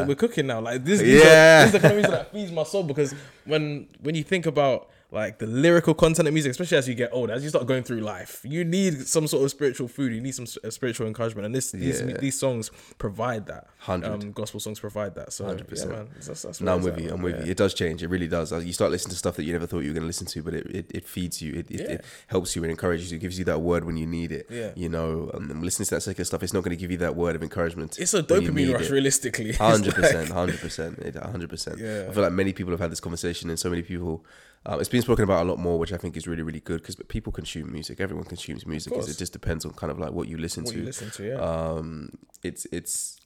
we're, 0.00 0.04
we're 0.08 0.14
cooking 0.14 0.46
now. 0.46 0.60
Like 0.60 0.84
this, 0.84 1.02
Yeah. 1.02 1.64
are, 1.64 1.66
this 1.66 1.66
is 1.66 1.72
the 1.72 1.80
kind 1.80 1.92
of 1.92 1.96
music 1.96 2.10
that 2.12 2.32
feeds 2.32 2.52
my 2.52 2.62
soul 2.62 2.82
because 2.84 3.14
when 3.44 3.88
when 4.00 4.14
you 4.14 4.22
think 4.24 4.46
about 4.46 4.88
like 5.10 5.38
the 5.38 5.46
lyrical 5.46 5.94
content 5.94 6.28
of 6.28 6.34
music, 6.34 6.50
especially 6.50 6.76
as 6.76 6.86
you 6.86 6.94
get 6.94 7.08
older, 7.12 7.32
as 7.32 7.42
you 7.42 7.48
start 7.48 7.66
going 7.66 7.82
through 7.82 8.00
life, 8.00 8.40
you 8.44 8.62
need 8.62 9.06
some 9.06 9.26
sort 9.26 9.42
of 9.42 9.50
spiritual 9.50 9.88
food. 9.88 10.12
You 10.12 10.20
need 10.20 10.34
some 10.34 10.46
uh, 10.62 10.68
spiritual 10.68 11.06
encouragement, 11.06 11.46
and 11.46 11.54
this 11.54 11.72
these 11.72 12.02
Yeah. 12.02 12.18
these 12.18 12.38
songs 12.38 12.70
provide 12.98 13.46
that. 13.46 13.68
100. 13.86 14.06
Um, 14.06 14.32
gospel 14.32 14.60
songs 14.60 14.78
provide 14.80 15.14
that. 15.14 15.32
So 15.32 15.46
100%. 15.46 15.78
yeah, 15.78 15.84
man, 15.86 16.08
that's, 16.14 16.42
that's 16.42 16.60
No, 16.60 16.74
I'm 16.74 16.82
with 16.82 17.00
you. 17.00 17.10
I'm 17.10 17.22
with 17.22 17.36
Yeah. 17.38 17.44
you. 17.46 17.50
It 17.52 17.56
does 17.56 17.72
change. 17.72 18.02
It 18.02 18.08
really 18.08 18.28
does. 18.28 18.52
You 18.52 18.72
start 18.74 18.90
listening 18.90 19.12
to 19.12 19.16
stuff 19.16 19.36
that 19.36 19.44
you 19.44 19.52
never 19.54 19.66
thought 19.66 19.80
you 19.80 19.88
were 19.90 19.94
going 19.94 20.02
to 20.02 20.08
listen 20.08 20.26
to, 20.26 20.42
but 20.42 20.52
it, 20.52 20.66
it, 20.66 20.86
it 20.94 21.04
feeds 21.06 21.40
you. 21.40 21.54
It, 21.54 21.70
it, 21.70 21.80
it 21.80 22.04
helps 22.26 22.54
you 22.54 22.62
and 22.64 22.70
encourages 22.70 23.10
you. 23.10 23.16
It 23.16 23.20
gives 23.20 23.38
you 23.38 23.46
that 23.46 23.60
word 23.62 23.84
when 23.84 23.96
you 23.96 24.06
need 24.06 24.30
it. 24.30 24.46
Yeah. 24.50 24.72
You 24.76 24.90
know, 24.90 25.30
um, 25.32 25.62
listening 25.62 25.86
to 25.86 25.94
that 25.94 26.02
secular 26.02 26.26
stuff, 26.26 26.42
it's 26.42 26.52
not 26.52 26.64
going 26.64 26.76
to 26.76 26.80
give 26.80 26.90
you 26.90 26.98
that 26.98 27.16
word 27.16 27.34
of 27.34 27.42
encouragement. 27.42 27.98
It's 27.98 28.12
a 28.12 28.22
dopamine 28.22 28.74
rush, 28.74 28.90
realistically. 28.90 29.52
Hundred 29.68 29.94
percent. 29.94 30.28
hundred 30.28 30.60
percent, 30.60 30.98
hundred 31.16 31.48
percent. 31.48 31.78
Yeah. 31.78 32.06
I 32.10 32.12
feel 32.12 32.22
like 32.24 32.32
many 32.32 32.52
people 32.52 32.72
have 32.72 32.80
had 32.80 32.90
this 32.92 33.00
conversation, 33.00 33.48
and 33.48 33.58
so 33.58 33.70
many 33.70 33.80
people. 33.82 34.22
Um, 34.66 34.80
it's 34.80 34.88
been 34.88 35.02
spoken 35.02 35.24
about 35.24 35.46
a 35.46 35.48
lot 35.48 35.58
more, 35.58 35.78
which 35.78 35.92
I 35.92 35.96
think 35.96 36.16
is 36.16 36.26
really, 36.26 36.42
really 36.42 36.60
good 36.60 36.80
because 36.82 36.96
people 37.08 37.32
consume 37.32 37.72
music. 37.72 38.00
Everyone 38.00 38.24
consumes 38.24 38.66
music. 38.66 38.92
It 38.92 39.16
just 39.16 39.32
depends 39.32 39.64
on 39.64 39.72
kind 39.72 39.90
of 39.90 39.98
like 39.98 40.12
what 40.12 40.28
you 40.28 40.36
listen 40.36 40.64
What 40.64 40.72
to. 40.72 40.78
you 40.80 40.84
listen 40.84 41.10
to, 41.12 41.22
yeah. 41.26 41.34
Um, 41.36 42.10
it's 42.42 42.66
it's 42.72 43.20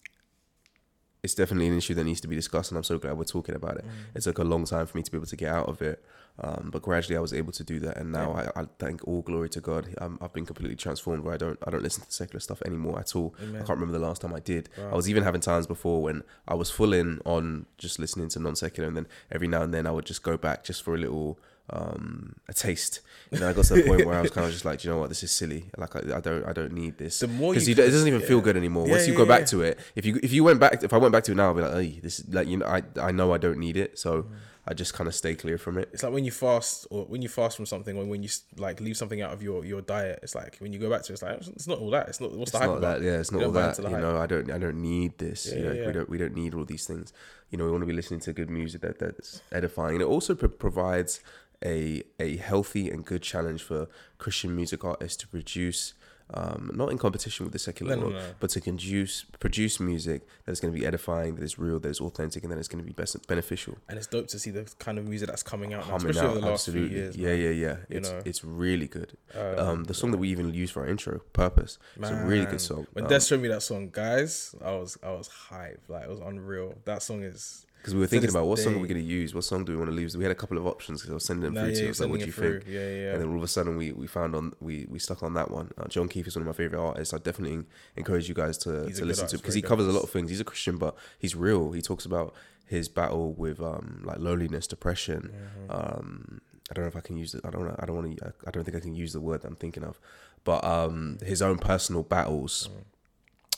it's 1.22 1.34
definitely 1.34 1.68
an 1.68 1.76
issue 1.78 1.94
that 1.94 2.04
needs 2.04 2.20
to 2.20 2.28
be 2.28 2.34
discussed, 2.34 2.70
and 2.72 2.78
I'm 2.78 2.84
so 2.84 2.98
glad 2.98 3.16
we're 3.16 3.24
talking 3.24 3.54
about 3.54 3.76
Mm. 3.76 3.78
it. 3.78 3.84
It 4.16 4.22
took 4.22 4.38
a 4.38 4.44
long 4.44 4.64
time 4.64 4.86
for 4.86 4.96
me 4.98 5.02
to 5.04 5.10
be 5.10 5.16
able 5.18 5.26
to 5.26 5.36
get 5.36 5.50
out 5.52 5.68
of 5.68 5.80
it, 5.82 6.04
um, 6.40 6.70
but 6.72 6.82
gradually 6.82 7.16
I 7.16 7.20
was 7.20 7.32
able 7.32 7.52
to 7.52 7.62
do 7.64 7.78
that, 7.80 7.98
and 7.98 8.10
now 8.10 8.32
I, 8.32 8.60
I 8.62 8.64
thank 8.78 9.06
all 9.06 9.22
glory 9.22 9.48
to 9.50 9.60
God. 9.60 9.94
I'm, 9.98 10.18
I've 10.20 10.32
been 10.32 10.46
completely 10.46 10.76
transformed. 10.76 11.24
Where 11.24 11.34
I 11.34 11.36
don't 11.36 11.58
I 11.66 11.70
don't 11.70 11.82
listen 11.82 12.04
to 12.04 12.10
secular 12.12 12.40
stuff 12.40 12.62
anymore 12.62 12.98
at 12.98 13.14
all. 13.14 13.34
I 13.40 13.58
can't 13.58 13.68
remember 13.70 13.92
the 13.98 14.04
last 14.04 14.22
time 14.22 14.34
I 14.34 14.40
did. 14.40 14.68
I 14.90 14.94
was 14.94 15.08
even 15.08 15.22
having 15.22 15.40
times 15.40 15.66
before 15.66 16.02
when 16.02 16.22
I 16.48 16.54
was 16.54 16.70
full 16.70 16.92
in 16.92 17.20
on 17.24 17.66
just 17.78 17.98
listening 17.98 18.28
to 18.30 18.38
non 18.40 18.56
secular, 18.56 18.88
and 18.88 18.96
then 18.96 19.06
every 19.30 19.46
now 19.48 19.62
and 19.62 19.72
then 19.74 19.86
I 19.86 19.90
would 19.90 20.06
just 20.06 20.22
go 20.22 20.36
back 20.36 20.64
just 20.64 20.82
for 20.82 20.94
a 20.94 20.98
little 20.98 21.38
um 21.70 22.34
a 22.48 22.52
taste 22.52 23.00
and 23.30 23.40
then 23.40 23.48
i 23.48 23.52
got 23.52 23.64
to 23.64 23.74
the 23.74 23.84
point 23.84 24.04
where 24.04 24.18
i 24.18 24.20
was 24.20 24.32
kind 24.32 24.44
of 24.44 24.52
just 24.52 24.64
like 24.64 24.80
"Do 24.80 24.88
you 24.88 24.94
know 24.94 24.98
what 25.00 25.08
this 25.10 25.22
is 25.22 25.30
silly 25.30 25.70
like 25.78 25.94
i, 25.94 26.16
I 26.16 26.20
don't 26.20 26.44
i 26.44 26.52
don't 26.52 26.72
need 26.72 26.98
this 26.98 27.20
The 27.20 27.28
more 27.28 27.52
because 27.52 27.68
you 27.68 27.72
it 27.72 27.76
doesn't 27.76 28.06
even 28.08 28.20
yeah. 28.20 28.26
feel 28.26 28.40
good 28.40 28.56
anymore 28.56 28.84
Yeah, 28.86 28.94
once 28.94 29.06
you 29.06 29.12
yeah, 29.12 29.18
go 29.18 29.26
back 29.26 29.46
to 29.46 29.62
it 29.62 29.78
if 29.94 30.04
you 30.04 30.18
if 30.24 30.32
you 30.32 30.42
went 30.42 30.58
back 30.58 30.82
if 30.82 30.92
i 30.92 30.96
went 30.96 31.12
back 31.12 31.22
to 31.24 31.32
it 31.32 31.36
now 31.36 31.50
i'd 31.50 31.56
be 31.56 31.62
like 31.62 31.72
hey 31.74 32.00
this 32.02 32.18
is 32.18 32.34
like 32.34 32.48
you 32.48 32.56
know 32.56 32.66
i 32.66 32.82
i 33.00 33.12
know 33.12 33.32
i 33.32 33.38
don't 33.38 33.58
need 33.58 33.76
it 33.76 33.96
so 33.98 34.24
Mm. 34.24 34.30
I 34.66 34.72
just 34.74 34.94
kind 34.94 35.08
of 35.08 35.14
stay 35.14 35.34
clear 35.34 35.58
from 35.58 35.76
it. 35.76 35.88
It's 35.92 36.02
like 36.04 36.12
when 36.12 36.24
you 36.24 36.30
fast 36.30 36.86
or 36.90 37.04
when 37.06 37.20
you 37.20 37.28
fast 37.28 37.56
from 37.56 37.66
something 37.66 37.96
or 37.96 38.04
when 38.04 38.22
you 38.22 38.28
like 38.56 38.80
leave 38.80 38.96
something 38.96 39.20
out 39.20 39.32
of 39.32 39.42
your 39.42 39.64
your 39.64 39.80
diet 39.80 40.20
it's 40.22 40.34
like 40.36 40.56
when 40.58 40.72
you 40.72 40.78
go 40.78 40.88
back 40.88 41.02
to 41.02 41.12
it, 41.12 41.14
it's 41.14 41.22
like 41.22 41.32
oh, 41.32 41.52
it's 41.56 41.66
not 41.66 41.78
all 41.78 41.90
that 41.90 42.08
it's 42.08 42.20
not 42.20 42.30
what's 42.32 42.52
the 42.52 42.58
it's 42.58 42.64
hype 42.64 42.68
not 42.70 42.78
about? 42.78 43.00
that 43.00 43.04
yeah 43.04 43.18
it's 43.18 43.32
not 43.32 43.42
all 43.42 43.50
that 43.50 43.76
you 43.78 43.84
hype. 43.88 44.00
know 44.00 44.16
i 44.18 44.26
don't 44.26 44.50
i 44.52 44.58
don't 44.58 44.80
need 44.80 45.18
this 45.18 45.46
Yeah, 45.46 45.54
you 45.58 45.64
know 45.64 45.72
yeah, 45.72 45.86
we 45.88 45.92
don't 45.92 46.08
we 46.08 46.18
don't 46.18 46.34
need 46.34 46.54
all 46.54 46.64
these 46.64 46.86
things. 46.86 47.12
You 47.50 47.58
know 47.58 47.64
we 47.64 47.70
want 47.72 47.82
to 47.82 47.86
be 47.86 47.92
listening 47.92 48.20
to 48.20 48.32
good 48.32 48.48
music 48.48 48.80
that 48.82 48.98
that's 48.98 49.42
edifying. 49.50 49.94
And 49.96 50.02
it 50.02 50.06
also 50.06 50.34
pro- 50.34 50.48
provides 50.48 51.20
a 51.64 52.02
a 52.18 52.36
healthy 52.36 52.90
and 52.90 53.04
good 53.04 53.22
challenge 53.22 53.62
for 53.62 53.88
christian 54.18 54.54
music 54.56 54.84
artists 54.84 55.16
to 55.18 55.28
produce 55.28 55.94
um, 56.34 56.70
not 56.74 56.90
in 56.90 56.98
competition 56.98 57.44
with 57.44 57.52
the 57.52 57.58
secular 57.58 57.94
No, 57.96 58.02
no, 58.02 58.08
world, 58.08 58.22
no. 58.22 58.34
but 58.40 58.50
to 58.50 58.60
produce 58.60 59.24
produce 59.38 59.80
music 59.80 60.22
that's 60.44 60.60
going 60.60 60.72
to 60.72 60.78
be 60.78 60.86
edifying, 60.86 61.34
that 61.36 61.44
is 61.44 61.58
real, 61.58 61.78
that 61.80 61.88
is 61.88 62.00
authentic, 62.00 62.42
and 62.42 62.52
that 62.52 62.58
is 62.58 62.68
going 62.68 62.82
to 62.82 62.86
be 62.86 62.92
best 62.92 63.26
beneficial. 63.26 63.76
and 63.88 63.98
it's 63.98 64.06
dope 64.06 64.28
to 64.28 64.38
see 64.38 64.50
the 64.50 64.64
kind 64.78 64.98
of 64.98 65.06
music 65.06 65.28
that's 65.28 65.42
coming 65.42 65.74
out 65.74 65.86
now, 65.88 65.96
especially 65.96 66.20
out, 66.20 66.26
over 66.30 66.40
the 66.40 66.46
last 66.46 66.68
absolutely. 66.68 66.88
few 66.88 66.98
years 66.98 67.16
yeah, 67.16 67.28
man. 67.28 67.38
yeah, 67.40 67.50
yeah. 67.50 67.76
you 67.88 67.98
It's 67.98 68.10
know. 68.10 68.22
it's 68.24 68.44
really 68.44 68.88
good. 68.88 69.16
Um, 69.34 69.58
Um, 69.58 69.84
the 69.84 69.94
song 69.94 70.10
that 70.12 70.18
we 70.18 70.28
even 70.28 70.52
use 70.54 70.70
for 70.70 70.80
our 70.82 70.88
intro, 70.88 71.20
"Purpose," 71.32 71.78
it's 71.96 72.10
a 72.10 72.24
really 72.26 72.46
good 72.46 72.60
song. 72.60 72.86
When 72.92 73.04
Um, 73.04 73.10
Des 73.10 73.20
showed 73.20 73.40
me 73.40 73.48
that 73.48 73.62
song, 73.62 73.90
guys, 73.92 74.54
I 74.64 74.72
was 74.72 74.98
I 75.02 75.10
was 75.12 75.28
hyped. 75.50 75.88
Like 75.88 76.04
it 76.04 76.10
was 76.10 76.20
unreal. 76.20 76.74
That 76.84 77.02
song 77.02 77.22
is 77.22 77.66
Because 77.82 77.94
we 77.94 78.00
were 78.00 78.06
thinking 78.06 78.30
about 78.30 78.46
what 78.46 78.60
song 78.60 78.76
are 78.76 78.78
we 78.78 78.86
day- 78.86 78.94
going 78.94 79.04
to 79.06 79.12
use? 79.12 79.34
What 79.34 79.42
song 79.42 79.64
do 79.64 79.72
we 79.72 79.78
want 79.78 79.90
to 79.90 80.00
use? 80.00 80.16
We 80.16 80.22
had 80.22 80.30
a 80.30 80.36
couple 80.36 80.56
of 80.56 80.64
options 80.68 81.00
because 81.00 81.10
I 81.10 81.14
was 81.14 81.24
sending 81.24 81.42
them 81.52 81.54
through 81.54 81.70
yeah, 81.72 81.74
to 81.74 81.80
you're 81.82 81.90
us. 81.90 81.98
Like, 82.00 82.10
what 82.10 82.20
do 82.20 82.26
you 82.26 82.30
it 82.30 82.34
think? 82.34 82.62
through. 82.62 82.72
Yeah, 82.72 82.88
yeah. 82.88 83.12
And 83.14 83.20
then 83.22 83.28
all 83.30 83.36
of 83.38 83.42
a 83.42 83.48
sudden, 83.48 83.76
we, 83.76 83.90
we 83.90 84.06
found 84.06 84.36
on 84.36 84.52
we 84.60 84.86
we 84.88 85.00
stuck 85.00 85.24
on 85.24 85.34
that 85.34 85.50
one. 85.50 85.72
Uh, 85.76 85.88
John 85.88 86.06
Keefe 86.08 86.28
is 86.28 86.36
one 86.36 86.42
of 86.42 86.46
my 86.46 86.52
favorite 86.52 86.80
artists. 86.80 87.12
I 87.12 87.18
definitely 87.18 87.64
encourage 87.96 88.28
you 88.28 88.36
guys 88.36 88.56
to, 88.58 88.84
He's 88.86 89.00
to 89.00 89.04
listen 89.04 89.26
to 89.28 89.36
because 89.36 89.54
he 89.54 89.62
covers 89.62 89.88
a 89.88 89.92
lot 89.92 90.04
of 90.04 90.10
things. 90.10 90.30
He's 90.30 90.38
a 90.40 90.44
Christian, 90.44 90.76
but 90.78 90.96
he's 91.18 91.34
real. 91.34 91.72
He 91.72 91.82
talks 91.82 92.04
about 92.04 92.34
his 92.64 92.88
battle 92.88 93.32
with 93.34 93.60
um 93.60 94.02
like 94.04 94.18
loneliness, 94.20 94.68
depression. 94.68 95.32
Mm-hmm. 95.34 95.70
Um, 95.72 96.40
I 96.70 96.74
don't 96.74 96.84
know 96.84 96.88
if 96.88 96.96
I 96.96 97.00
can 97.00 97.16
use 97.16 97.34
it. 97.34 97.40
I 97.44 97.50
don't. 97.50 97.64
know- 97.64 97.76
I 97.80 97.84
don't 97.84 97.96
want 97.96 98.16
to. 98.16 98.32
I 98.46 98.50
don't 98.52 98.62
think 98.64 98.76
I 98.76 98.80
can 98.80 98.94
use 98.94 99.12
the 99.12 99.20
word 99.20 99.42
that 99.42 99.48
I'm 99.48 99.56
thinking 99.56 99.82
of, 99.82 99.98
but 100.44 100.62
um, 100.64 101.18
his 101.20 101.42
own 101.42 101.58
personal 101.58 102.04
battles. 102.04 102.68
Mm. 102.72 102.84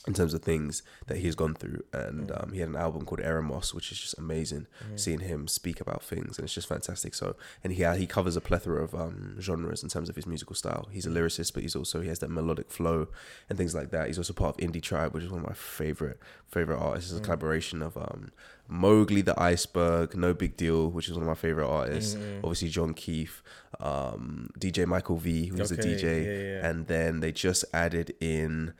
In 0.07 0.13
terms 0.13 0.33
of 0.35 0.43
things 0.43 0.83
that 1.07 1.17
he's 1.17 1.33
gone 1.33 1.55
through. 1.55 1.83
And 1.91 2.31
um, 2.31 2.51
he 2.53 2.59
had 2.59 2.69
an 2.69 2.75
album 2.75 3.05
called 3.05 3.21
Eremos, 3.21 3.73
which 3.73 3.91
is 3.91 3.97
just 3.99 4.17
amazing. 4.17 4.67
Seeing 4.95 5.19
him 5.21 5.47
speak 5.47 5.81
about 5.81 6.03
things, 6.03 6.37
and 6.37 6.45
it's 6.45 6.53
just 6.53 6.67
fantastic. 6.67 7.13
So, 7.15 7.35
and 7.63 7.73
he 7.73 7.83
he 7.97 8.05
covers 8.07 8.35
a 8.35 8.41
plethora 8.41 8.83
of 8.83 8.93
um, 8.93 9.35
genres 9.39 9.81
in 9.83 9.89
terms 9.89 10.07
of 10.09 10.15
his 10.15 10.27
musical 10.27 10.55
style. 10.55 10.87
He's 10.91 11.05
a 11.05 11.09
lyricist, 11.09 11.53
but 11.53 11.63
he's 11.63 11.75
also 11.75 12.01
he 12.01 12.07
has 12.09 12.19
that 12.19 12.29
melodic 12.29 12.69
flow 12.71 13.07
and 13.49 13.57
things 13.57 13.73
like 13.73 13.89
that. 13.91 14.07
He's 14.07 14.17
also 14.17 14.33
part 14.33 14.55
of 14.61 14.65
Indie 14.69 14.81
Tribe, 14.81 15.13
which 15.13 15.23
is 15.23 15.31
one 15.31 15.41
of 15.41 15.47
my 15.47 15.53
favorite 15.55 16.19
favorite 16.47 16.77
artists. 16.77 17.11
It's 17.11 17.19
a 17.19 17.23
collaboration 17.23 17.81
of 17.81 17.97
um, 17.97 18.31
Mowgli 18.67 19.21
the 19.21 19.39
Iceberg, 19.41 20.15
No 20.15 20.33
Big 20.33 20.55
Deal, 20.55 20.89
which 20.89 21.07
is 21.07 21.13
one 21.13 21.23
of 21.23 21.27
my 21.27 21.33
favorite 21.35 21.67
artists. 21.67 22.15
Obviously, 22.43 22.69
John 22.69 22.93
Keefe, 22.93 23.41
um, 23.79 24.49
DJ 24.59 24.85
Michael 24.85 25.17
V, 25.17 25.47
who's 25.47 25.71
a 25.71 25.75
Okay, 25.75 25.83
DJ, 25.95 26.25
yeah, 26.25 26.31
yeah. 26.61 26.67
and 26.69 26.87
then 26.87 27.19
they 27.21 27.31
just 27.31 27.65
added 27.73 28.13
in. 28.19 28.73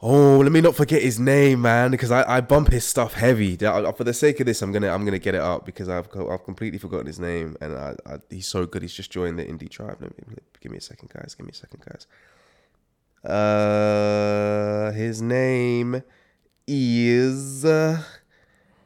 Oh, 0.00 0.38
let 0.38 0.52
me 0.52 0.60
not 0.60 0.76
forget 0.76 1.02
his 1.02 1.18
name, 1.18 1.62
man, 1.62 1.90
because 1.90 2.12
I, 2.12 2.36
I 2.36 2.40
bump 2.40 2.68
his 2.68 2.84
stuff 2.84 3.14
heavy. 3.14 3.56
For 3.56 4.04
the 4.04 4.14
sake 4.14 4.38
of 4.38 4.46
this, 4.46 4.62
I'm 4.62 4.70
gonna 4.70 4.90
I'm 4.90 5.04
gonna 5.04 5.18
get 5.18 5.34
it 5.34 5.40
up 5.40 5.66
because 5.66 5.88
I've 5.88 6.08
I've 6.16 6.44
completely 6.44 6.78
forgotten 6.78 7.06
his 7.06 7.18
name, 7.18 7.56
and 7.60 7.76
I, 7.76 7.96
I, 8.06 8.18
he's 8.30 8.46
so 8.46 8.64
good. 8.64 8.82
He's 8.82 8.94
just 8.94 9.10
joined 9.10 9.40
the 9.40 9.44
indie 9.44 9.68
tribe. 9.68 9.98
Let 10.00 10.16
me, 10.28 10.36
give 10.60 10.70
me 10.70 10.78
a 10.78 10.80
second, 10.80 11.10
guys. 11.12 11.34
Give 11.34 11.44
me 11.44 11.50
a 11.50 11.54
second, 11.54 11.84
guys. 11.84 12.06
Uh, 13.28 14.92
his 14.92 15.20
name 15.20 16.04
is. 16.68 17.64
Uh, 17.64 18.00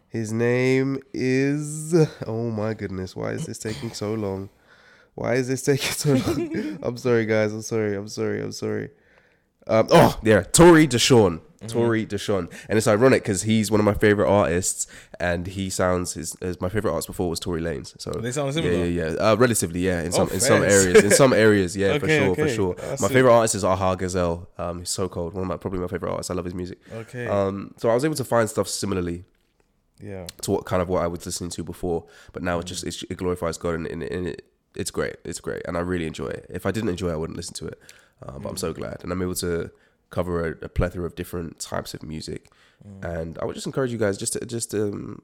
his 0.08 0.32
name 0.32 0.98
is. 1.12 1.94
Oh 2.26 2.50
my 2.50 2.72
goodness! 2.72 3.14
Why 3.14 3.32
is 3.32 3.44
this 3.44 3.58
taking 3.58 3.92
so 3.92 4.14
long? 4.14 4.48
Why 5.14 5.34
is 5.34 5.48
this 5.48 5.60
taking 5.60 5.92
so 5.92 6.14
long? 6.14 6.78
I'm 6.82 6.96
sorry, 6.96 7.26
guys. 7.26 7.52
I'm 7.52 7.60
sorry. 7.60 7.94
I'm 7.96 8.08
sorry. 8.08 8.40
I'm 8.40 8.52
sorry. 8.52 8.88
Um, 9.66 9.88
oh, 9.90 10.18
yeah, 10.22 10.42
Torey 10.42 10.88
D'Shaun. 10.88 11.40
Torey 11.68 12.06
D'Shaun, 12.06 12.48
and 12.68 12.76
it's 12.76 12.88
ironic 12.88 13.22
because 13.22 13.42
he's 13.42 13.70
one 13.70 13.80
of 13.80 13.84
my 13.84 13.94
favorite 13.94 14.28
artists, 14.28 14.86
and 15.20 15.46
he 15.46 15.70
sounds 15.70 16.14
his, 16.14 16.36
his 16.40 16.60
my 16.60 16.68
favorite 16.68 16.90
artist 16.90 17.06
before 17.06 17.30
was 17.30 17.38
Tory 17.38 17.60
Lanez. 17.60 17.94
So 18.00 18.10
They 18.10 18.32
sound 18.32 18.48
yeah, 18.48 18.62
similar? 18.62 18.84
yeah, 18.84 19.10
yeah. 19.10 19.30
Uh, 19.30 19.36
relatively, 19.36 19.80
yeah. 19.80 20.02
In 20.02 20.12
some 20.12 20.28
in 20.30 20.40
some 20.40 20.62
areas, 20.62 21.04
in 21.04 21.10
some 21.12 21.32
areas, 21.32 21.76
yeah, 21.76 21.98
for 21.98 22.06
Okay, 22.06 22.18
sure, 22.18 22.34
for 22.34 22.48
sure. 22.48 22.74
That's 22.74 23.00
my 23.00 23.06
it. 23.06 23.12
favorite 23.12 23.32
artist 23.32 23.54
is 23.54 23.64
Aha 23.64 23.94
Gazelle. 23.94 24.48
Um, 24.58 24.80
he's 24.80 24.90
so 24.90 25.08
cold. 25.08 25.34
One 25.34 25.42
of 25.42 25.48
my 25.48 25.56
probably 25.56 25.78
my 25.78 25.86
favorite 25.86 26.10
artists. 26.10 26.30
I 26.30 26.34
love 26.34 26.44
his 26.44 26.54
music. 26.54 26.78
Okay. 26.92 27.26
Um, 27.28 27.74
so 27.76 27.88
I 27.88 27.94
was 27.94 28.04
able 28.04 28.16
to 28.16 28.24
find 28.24 28.48
stuff 28.50 28.66
similarly 28.68 29.24
yeah. 30.00 30.26
to 30.42 30.50
what 30.50 30.64
kind 30.64 30.82
of 30.82 30.88
what 30.88 31.02
I 31.02 31.06
was 31.06 31.24
listening 31.24 31.50
to 31.50 31.62
before, 31.64 32.04
but 32.32 32.42
now 32.42 32.58
it 32.58 32.66
just 32.66 32.84
it's, 32.84 33.02
it 33.04 33.16
glorifies 33.16 33.56
God 33.56 33.74
and, 33.74 33.86
and, 33.86 34.02
and 34.02 34.26
it, 34.28 34.44
it's 34.74 34.90
great. 34.90 35.16
It's 35.24 35.38
great, 35.40 35.62
and 35.66 35.76
I 35.76 35.80
really 35.80 36.06
enjoy 36.06 36.28
it. 36.28 36.46
If 36.48 36.66
I 36.66 36.70
didn't 36.70 36.88
enjoy 36.88 37.10
it, 37.10 37.12
I 37.12 37.16
wouldn't 37.16 37.36
listen 37.36 37.54
to 37.54 37.66
it. 37.66 37.78
Uh, 38.26 38.38
but 38.38 38.48
I'm 38.50 38.56
so 38.56 38.72
glad, 38.72 38.98
and 39.02 39.12
I'm 39.12 39.22
able 39.22 39.34
to 39.36 39.70
cover 40.10 40.46
a, 40.46 40.64
a 40.64 40.68
plethora 40.68 41.04
of 41.06 41.14
different 41.14 41.58
types 41.58 41.94
of 41.94 42.02
music. 42.02 42.50
And 43.00 43.38
I 43.38 43.44
would 43.44 43.54
just 43.54 43.66
encourage 43.66 43.92
you 43.92 43.98
guys 43.98 44.18
just 44.18 44.32
to 44.32 44.44
just 44.44 44.74
um, 44.74 45.22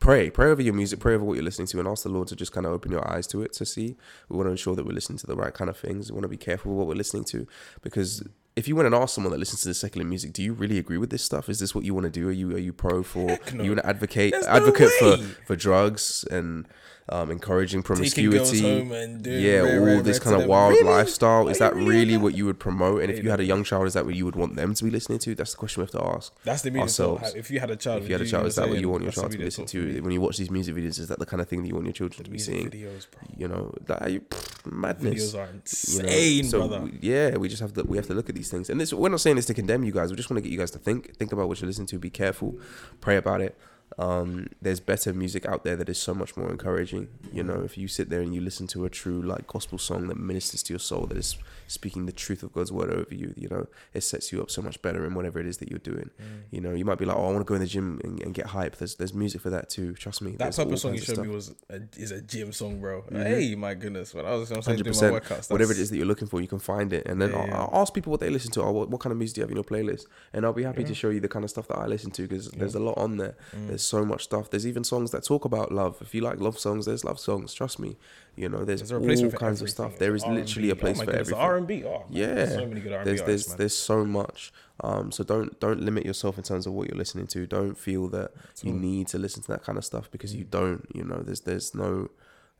pray, 0.00 0.30
pray 0.30 0.50
over 0.50 0.62
your 0.62 0.74
music, 0.74 1.00
pray 1.00 1.14
over 1.14 1.24
what 1.24 1.34
you're 1.34 1.44
listening 1.44 1.66
to, 1.68 1.78
and 1.80 1.88
ask 1.88 2.04
the 2.04 2.08
Lord 2.08 2.28
to 2.28 2.36
just 2.36 2.52
kind 2.52 2.66
of 2.66 2.72
open 2.72 2.92
your 2.92 3.08
eyes 3.10 3.26
to 3.28 3.42
it 3.42 3.52
to 3.54 3.66
see. 3.66 3.96
We 4.28 4.36
want 4.36 4.46
to 4.46 4.52
ensure 4.52 4.76
that 4.76 4.86
we're 4.86 4.92
listening 4.92 5.18
to 5.18 5.26
the 5.26 5.36
right 5.36 5.52
kind 5.52 5.68
of 5.68 5.76
things. 5.76 6.10
We 6.10 6.14
want 6.14 6.22
to 6.24 6.28
be 6.28 6.36
careful 6.36 6.72
with 6.72 6.78
what 6.78 6.86
we're 6.86 6.94
listening 6.94 7.24
to 7.24 7.46
because 7.82 8.22
if 8.56 8.68
you 8.68 8.76
went 8.76 8.86
and 8.86 8.94
asked 8.94 9.14
someone 9.14 9.32
that 9.32 9.38
listens 9.38 9.62
to 9.62 9.68
the 9.68 9.74
secular 9.74 10.06
music, 10.06 10.32
do 10.32 10.42
you 10.42 10.52
really 10.52 10.78
agree 10.78 10.98
with 10.98 11.10
this 11.10 11.24
stuff? 11.24 11.48
Is 11.48 11.58
this 11.58 11.74
what 11.74 11.84
you 11.84 11.94
want 11.94 12.04
to 12.04 12.10
do? 12.10 12.28
Are 12.28 12.32
you 12.32 12.54
are 12.54 12.58
you 12.58 12.72
pro 12.72 13.02
for? 13.02 13.38
No. 13.54 13.62
You 13.64 13.72
an 13.72 13.80
advocate 13.80 14.32
There's 14.32 14.46
no 14.46 14.52
advocate 14.52 14.90
for 14.98 15.16
for 15.46 15.56
drugs 15.56 16.24
and 16.30 16.66
um, 17.08 17.30
encouraging 17.30 17.82
promiscuity? 17.82 18.60
home 18.62 18.92
and 18.92 19.22
doing 19.22 19.42
yeah, 19.44 19.60
all 19.60 19.84
rare, 19.84 20.02
this 20.02 20.18
rare 20.18 20.32
kind 20.32 20.42
of 20.42 20.48
wild 20.48 20.72
Really? 20.72 20.84
lifestyle. 20.84 21.48
Is 21.48 21.58
that 21.58 21.74
really 21.74 22.16
what 22.16 22.34
you 22.34 22.46
would 22.46 22.58
promote? 22.58 23.02
And 23.02 23.10
if 23.12 23.22
you 23.22 23.30
had 23.30 23.40
a 23.40 23.44
young 23.44 23.62
child, 23.64 23.86
is 23.86 23.94
that 23.94 24.06
what 24.06 24.14
you 24.14 24.24
would 24.24 24.36
want 24.36 24.56
them 24.56 24.74
to 24.74 24.84
be 24.84 24.90
listening 24.90 25.18
to? 25.20 25.34
That's 25.34 25.52
the 25.52 25.58
question 25.58 25.82
we 25.82 25.84
have 25.84 25.90
to 25.92 26.02
ask. 26.16 26.32
That's 26.44 26.62
the 26.62 26.70
music. 26.70 26.82
ourselves. 26.84 27.34
If 27.34 27.50
you 27.50 27.60
had 27.60 27.70
a 27.70 27.76
child, 27.76 28.02
If 28.02 28.08
you 28.08 28.14
had 28.14 28.22
a 28.22 28.26
child, 28.26 28.46
is 28.46 28.56
that 28.56 28.68
what 28.68 28.80
you 28.80 28.88
want 28.88 29.02
your 29.02 29.12
child 29.12 29.32
to 29.32 29.38
be 29.38 29.44
listening 29.44 29.66
to? 29.68 30.00
When 30.00 30.12
you 30.12 30.20
watch 30.20 30.38
these 30.38 30.50
music 30.50 30.74
videos, 30.74 30.98
is 30.98 31.08
that 31.08 31.18
the 31.18 31.26
kind 31.26 31.40
of 31.40 31.48
thing 31.48 31.62
that 31.62 31.68
you 31.68 31.74
want 31.74 31.86
your 31.86 31.92
children 31.92 32.24
to 32.24 32.30
be 32.30 32.38
seeing? 32.38 32.70
videos. 32.70 33.06
You 33.36 33.48
know, 33.48 33.74
that 33.86 34.10
you, 34.10 34.20
pff, 34.20 34.72
madness. 34.72 35.34
Videos 35.34 35.38
are 35.38 36.08
you 36.08 36.42
know? 36.42 36.48
so 36.48 36.58
brother. 36.68 36.80
we- 36.84 36.98
yeah, 37.02 37.36
we 37.36 37.48
just 37.48 37.60
have 37.60 37.72
to 37.74 37.82
we 37.84 37.96
have 37.98 38.06
to 38.06 38.14
look 38.14 38.28
at 38.28 38.34
these 38.34 38.50
things, 38.50 38.70
and 38.70 38.80
this 38.80 38.92
we're 38.94 39.08
not 39.10 39.20
saying 39.20 39.36
this 39.36 39.46
to 39.46 39.54
condemn 39.54 39.84
you 39.84 39.92
guys. 39.92 40.10
We 40.10 40.16
just 40.16 40.30
want 40.30 40.38
to 40.38 40.42
get 40.42 40.52
you 40.52 40.58
guys 40.58 40.70
to 40.72 40.78
think, 40.78 41.14
think 41.16 41.32
about 41.32 41.48
what 41.48 41.60
you're 41.60 41.66
listening 41.68 41.86
to. 41.88 41.98
Be 41.98 42.10
careful, 42.10 42.58
pray 43.00 43.16
about 43.16 43.40
it. 43.42 43.56
Um, 43.98 44.48
there's 44.60 44.80
better 44.80 45.12
music 45.12 45.46
out 45.46 45.64
there 45.64 45.76
that 45.76 45.88
is 45.88 45.98
so 45.98 46.14
much 46.14 46.36
more 46.36 46.50
encouraging. 46.50 47.08
You 47.32 47.42
know, 47.42 47.62
if 47.64 47.78
you 47.78 47.88
sit 47.88 48.10
there 48.10 48.20
and 48.20 48.34
you 48.34 48.40
listen 48.40 48.66
to 48.68 48.84
a 48.84 48.90
true 48.90 49.22
like 49.22 49.46
gospel 49.46 49.78
song 49.78 50.08
that 50.08 50.16
ministers 50.16 50.62
to 50.64 50.72
your 50.72 50.80
soul, 50.80 51.06
that 51.06 51.16
is 51.16 51.36
speaking 51.66 52.06
the 52.06 52.12
truth 52.12 52.42
of 52.42 52.52
God's 52.52 52.72
word 52.72 52.90
over 52.90 53.14
you, 53.14 53.32
you 53.36 53.48
know, 53.48 53.66
it 53.92 54.02
sets 54.02 54.32
you 54.32 54.42
up 54.42 54.50
so 54.50 54.62
much 54.62 54.80
better 54.82 55.06
in 55.06 55.14
whatever 55.14 55.38
it 55.38 55.46
is 55.46 55.58
that 55.58 55.70
you're 55.70 55.78
doing. 55.78 56.10
Mm. 56.20 56.42
You 56.50 56.60
know, 56.60 56.72
you 56.72 56.84
might 56.84 56.98
be 56.98 57.04
like, 57.04 57.16
oh, 57.16 57.28
I 57.28 57.32
want 57.32 57.38
to 57.38 57.44
go 57.44 57.54
in 57.54 57.60
the 57.60 57.66
gym 57.66 58.00
and, 58.02 58.20
and 58.20 58.34
get 58.34 58.46
hype. 58.46 58.76
There's 58.76 58.96
there's 58.96 59.14
music 59.14 59.40
for 59.40 59.50
that 59.50 59.70
too. 59.70 59.94
Trust 59.94 60.22
me. 60.22 60.32
That 60.32 60.58
all 60.58 60.64
purpose 60.64 60.82
song 60.82 60.94
you 60.94 61.00
showed 61.00 61.18
me 61.18 61.28
was 61.28 61.54
a, 61.70 61.80
is 61.96 62.10
a 62.10 62.20
gym 62.20 62.52
song, 62.52 62.80
bro. 62.80 63.02
Mm-hmm. 63.02 63.22
Hey, 63.22 63.54
my 63.54 63.74
goodness, 63.74 64.14
when 64.14 64.26
I 64.26 64.34
was 64.34 64.50
I'm 64.50 64.62
saying, 64.62 64.78
Hundred 64.78 64.92
doing 64.92 65.12
my 65.12 65.20
workouts, 65.20 65.50
Whatever 65.50 65.72
it 65.72 65.78
is 65.78 65.90
that 65.90 65.96
you're 65.96 66.06
looking 66.06 66.28
for, 66.28 66.40
you 66.40 66.48
can 66.48 66.58
find 66.58 66.92
it, 66.92 67.06
and 67.06 67.20
then 67.20 67.30
Yeah, 67.30 67.38
I'll, 67.38 67.46
yeah. 67.46 67.60
I'll 67.60 67.82
ask 67.82 67.94
people 67.94 68.10
what 68.10 68.20
they 68.20 68.30
listen 68.30 68.50
to. 68.52 68.62
Or 68.62 68.72
what, 68.72 68.88
what 68.90 69.00
kind 69.00 69.12
of 69.12 69.18
music 69.18 69.36
do 69.36 69.40
you 69.40 69.42
have 69.44 69.50
in 69.50 69.56
your 69.56 69.64
playlist? 69.64 70.06
And 70.32 70.44
I'll 70.44 70.52
be 70.52 70.64
happy 70.64 70.84
to 70.84 70.94
show 70.94 71.10
you 71.10 71.20
the 71.20 71.28
kind 71.28 71.44
of 71.44 71.50
stuff 71.50 71.68
that 71.68 71.78
I 71.78 71.86
listen 71.86 72.10
to 72.12 72.22
because 72.22 72.50
there's 72.50 72.74
a 72.74 72.80
lot 72.80 72.98
on 72.98 73.16
there. 73.16 73.36
Mm. 73.54 73.68
There's 73.68 73.83
so 73.84 74.04
much 74.04 74.24
stuff. 74.24 74.50
There's 74.50 74.66
even 74.66 74.84
songs 74.84 75.10
that 75.12 75.24
talk 75.24 75.44
about 75.44 75.72
love. 75.72 75.98
If 76.00 76.14
you 76.14 76.20
like 76.20 76.40
love 76.40 76.58
songs, 76.58 76.86
there's 76.86 77.04
love 77.04 77.18
songs. 77.18 77.54
Trust 77.54 77.78
me. 77.78 77.96
You 78.36 78.48
know, 78.48 78.64
there's, 78.64 78.80
There's 78.80 79.20
a 79.20 79.24
all 79.26 79.30
kinds 79.32 79.62
of 79.62 79.70
stuff. 79.70 79.98
There 79.98 80.14
is 80.14 80.24
R&B. 80.24 80.40
literally 80.40 80.70
a 80.70 80.76
place 80.76 80.96
oh 80.96 81.00
for 81.00 81.06
goodness, 81.06 81.28
everything. 81.28 81.42
R 81.42 81.56
and 81.56 81.66
B. 81.66 81.84
Oh, 81.84 81.90
man, 81.90 82.04
Yeah, 82.10 82.34
there's 82.34 82.54
so 82.54 82.66
many 82.66 82.80
good 82.80 82.92
R 82.92 82.98
and 82.98 83.04
B 83.04 83.10
there's 83.10 83.20
artists, 83.20 83.26
there's 83.26 83.48
man. 83.48 83.58
there's 83.58 83.76
so 83.76 84.04
much. 84.04 84.52
Um, 84.80 85.12
so 85.12 85.22
don't 85.22 85.58
don't 85.60 85.80
limit 85.80 86.04
yourself 86.04 86.36
in 86.36 86.42
terms 86.42 86.66
of 86.66 86.72
what 86.72 86.88
you're 86.88 86.98
listening 86.98 87.28
to. 87.28 87.46
Don't 87.46 87.78
feel 87.78 88.08
that 88.08 88.32
you 88.62 88.72
need 88.72 89.06
to 89.08 89.18
listen 89.18 89.42
to 89.42 89.48
that 89.52 89.62
kind 89.62 89.78
of 89.78 89.84
stuff 89.84 90.10
because 90.10 90.34
you 90.34 90.44
don't. 90.44 90.86
You 90.92 91.04
know, 91.04 91.18
there's 91.18 91.40
there's 91.40 91.74
no 91.74 92.10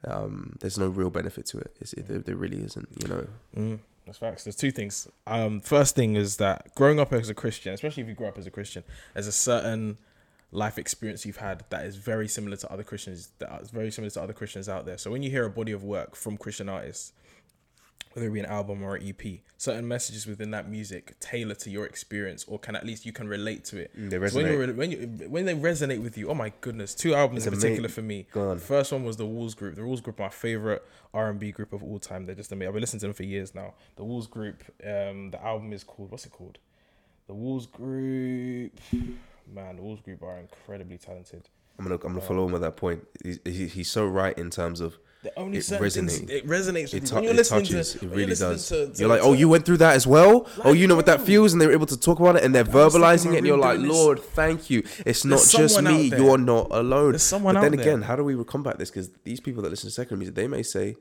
um, 0.06 0.56
there's 0.60 0.78
no 0.78 0.88
real 0.88 1.10
benefit 1.10 1.46
to 1.46 1.58
it. 1.58 1.76
It's, 1.80 1.92
it 1.94 2.06
there, 2.06 2.18
there 2.18 2.36
really 2.36 2.62
isn't. 2.62 2.88
You 3.02 3.08
know. 3.08 3.26
Mm, 3.56 3.78
that's 4.06 4.18
facts. 4.18 4.44
There's 4.44 4.56
two 4.56 4.70
things. 4.70 5.08
Um, 5.26 5.60
first 5.60 5.96
thing 5.96 6.14
is 6.16 6.36
that 6.36 6.74
growing 6.74 7.00
up 7.00 7.12
as 7.12 7.28
a 7.28 7.34
Christian, 7.34 7.72
especially 7.74 8.02
if 8.02 8.08
you 8.08 8.14
grow 8.14 8.28
up 8.28 8.38
as 8.38 8.46
a 8.46 8.50
Christian, 8.50 8.84
there's 9.14 9.26
a 9.26 9.32
certain 9.32 9.98
life 10.54 10.78
experience 10.78 11.26
you've 11.26 11.36
had 11.36 11.64
that 11.70 11.84
is 11.84 11.96
very 11.96 12.28
similar 12.28 12.56
to 12.56 12.72
other 12.72 12.84
Christians. 12.84 13.30
That 13.40 13.60
is 13.60 13.70
very 13.70 13.90
similar 13.90 14.10
to 14.10 14.22
other 14.22 14.32
Christians 14.32 14.68
out 14.68 14.86
there. 14.86 14.96
So 14.96 15.10
when 15.10 15.22
you 15.22 15.30
hear 15.30 15.44
a 15.44 15.50
body 15.50 15.72
of 15.72 15.82
work 15.82 16.14
from 16.14 16.36
Christian 16.36 16.68
artists, 16.68 17.12
whether 18.12 18.28
it 18.28 18.32
be 18.32 18.38
an 18.38 18.46
album 18.46 18.80
or 18.84 18.94
an 18.94 19.08
EP, 19.08 19.40
certain 19.56 19.88
messages 19.88 20.24
within 20.28 20.52
that 20.52 20.68
music 20.70 21.18
tailor 21.18 21.56
to 21.56 21.68
your 21.70 21.84
experience, 21.84 22.44
or 22.46 22.60
can 22.60 22.76
at 22.76 22.86
least 22.86 23.04
you 23.04 23.12
can 23.12 23.26
relate 23.26 23.64
to 23.64 23.78
it. 23.78 23.90
Mm, 23.98 24.10
they 24.10 24.28
So 24.28 24.36
when, 24.36 24.46
resonate. 24.46 24.66
you 24.68 24.74
when 24.74 24.90
you 24.92 25.28
when 25.28 25.44
they 25.46 25.54
resonate 25.56 26.00
with 26.00 26.16
you, 26.16 26.30
oh 26.30 26.34
my 26.34 26.52
goodness, 26.60 26.94
two 26.94 27.16
albums 27.16 27.44
It's 27.44 27.52
in 27.52 27.60
particular 27.60 27.88
for 27.88 28.02
me. 28.02 28.28
The 28.32 28.56
first 28.56 28.92
one 28.92 29.02
was 29.02 29.16
the 29.16 29.26
Walls 29.26 29.56
Group. 29.56 29.74
The 29.74 29.84
Walls 29.84 30.00
Group, 30.00 30.20
are 30.20 30.24
my 30.24 30.28
favorite 30.28 30.84
R 31.12 31.28
and 31.30 31.40
B 31.40 31.50
group 31.50 31.72
of 31.72 31.82
all 31.82 31.98
time. 31.98 32.26
They're 32.26 32.36
just 32.36 32.52
amazing. 32.52 32.68
I've 32.68 32.74
been 32.74 32.82
listening 32.82 33.00
to 33.00 33.06
them 33.08 33.14
for 33.14 33.24
years 33.24 33.52
now. 33.52 33.74
The 33.96 34.04
Walls 34.04 34.28
Group. 34.28 34.62
Um, 34.86 35.32
the 35.32 35.44
album 35.44 35.72
is 35.72 35.82
called 35.82 36.12
what's 36.12 36.24
it 36.24 36.30
called? 36.30 36.58
The 37.26 37.34
Walls 37.34 37.66
Group. 37.66 38.78
Man, 39.52 39.76
the 39.76 39.82
Walls 39.82 40.00
Group 40.00 40.22
are 40.22 40.38
incredibly 40.38 40.98
talented. 40.98 41.48
I'm 41.78 41.84
gonna 41.84 41.96
I'm 41.96 42.00
gonna 42.00 42.20
um, 42.20 42.26
follow 42.26 42.46
him 42.46 42.52
with 42.52 42.62
that 42.62 42.76
point. 42.76 43.06
He's, 43.22 43.38
he, 43.44 43.66
he's 43.66 43.90
so 43.90 44.06
right 44.06 44.36
in 44.38 44.48
terms 44.50 44.80
of 44.80 44.96
The 45.24 45.36
only 45.38 45.58
It 45.58 45.64
things 45.64 45.96
resonates. 45.96 46.30
it 46.30 46.46
resonates 46.46 46.92
with 46.92 46.94
it, 46.94 47.02
you. 47.02 47.08
tou- 47.08 47.14
when 47.16 47.24
you're 47.24 47.34
it 47.40 47.46
touches. 47.46 47.92
to 47.94 48.04
it 48.06 48.10
really 48.10 48.34
does. 48.34 48.68
to- 48.68 48.92
to- 48.92 48.98
you're 49.00 49.08
like, 49.08 49.20
oh, 49.22 49.32
you 49.32 49.48
went 49.48 49.66
through 49.66 49.78
that 49.78 49.94
as 49.96 50.06
well. 50.06 50.46
oh, 50.64 50.72
you 50.72 50.86
know 50.86 50.94
what 50.94 51.06
that 51.06 51.20
feels, 51.20 51.52
and 51.52 51.60
they're 51.60 51.72
able 51.72 51.86
to 51.86 51.98
talk 51.98 52.20
about 52.20 52.36
it, 52.36 52.44
and 52.44 52.54
they're 52.54 52.64
I 52.64 52.68
was 52.68 52.92
sitting 52.92 53.02
in 53.02 53.02
verbalizing 53.02 53.34
it, 53.34 53.38
and 53.38 53.46
you're 53.46 53.58
like, 53.58 53.78
doing 53.78 53.88
this. 53.88 53.96
Lord, 53.96 54.20
thank 54.20 54.70
you. 54.70 54.82
It's 55.04 55.24
not 55.24 55.44
just 55.48 55.82
me. 55.82 56.08
You're 56.16 56.38
not 56.38 56.68
alone. 56.70 57.12
There's 57.12 57.22
someone 57.24 57.54
but 57.56 57.62
then 57.62 57.72
there. 57.72 57.80
again, 57.80 58.02
how 58.02 58.14
do 58.16 58.22
we 58.22 58.42
combat 58.44 58.78
this? 58.78 58.90
Because 58.90 59.10
these 59.24 59.40
people 59.40 59.62
that 59.64 59.70
listen 59.70 59.88
to 59.88 59.94
secular 59.94 60.16
music, 60.16 60.36
they 60.36 60.46
may 60.46 60.62
say. 60.62 60.96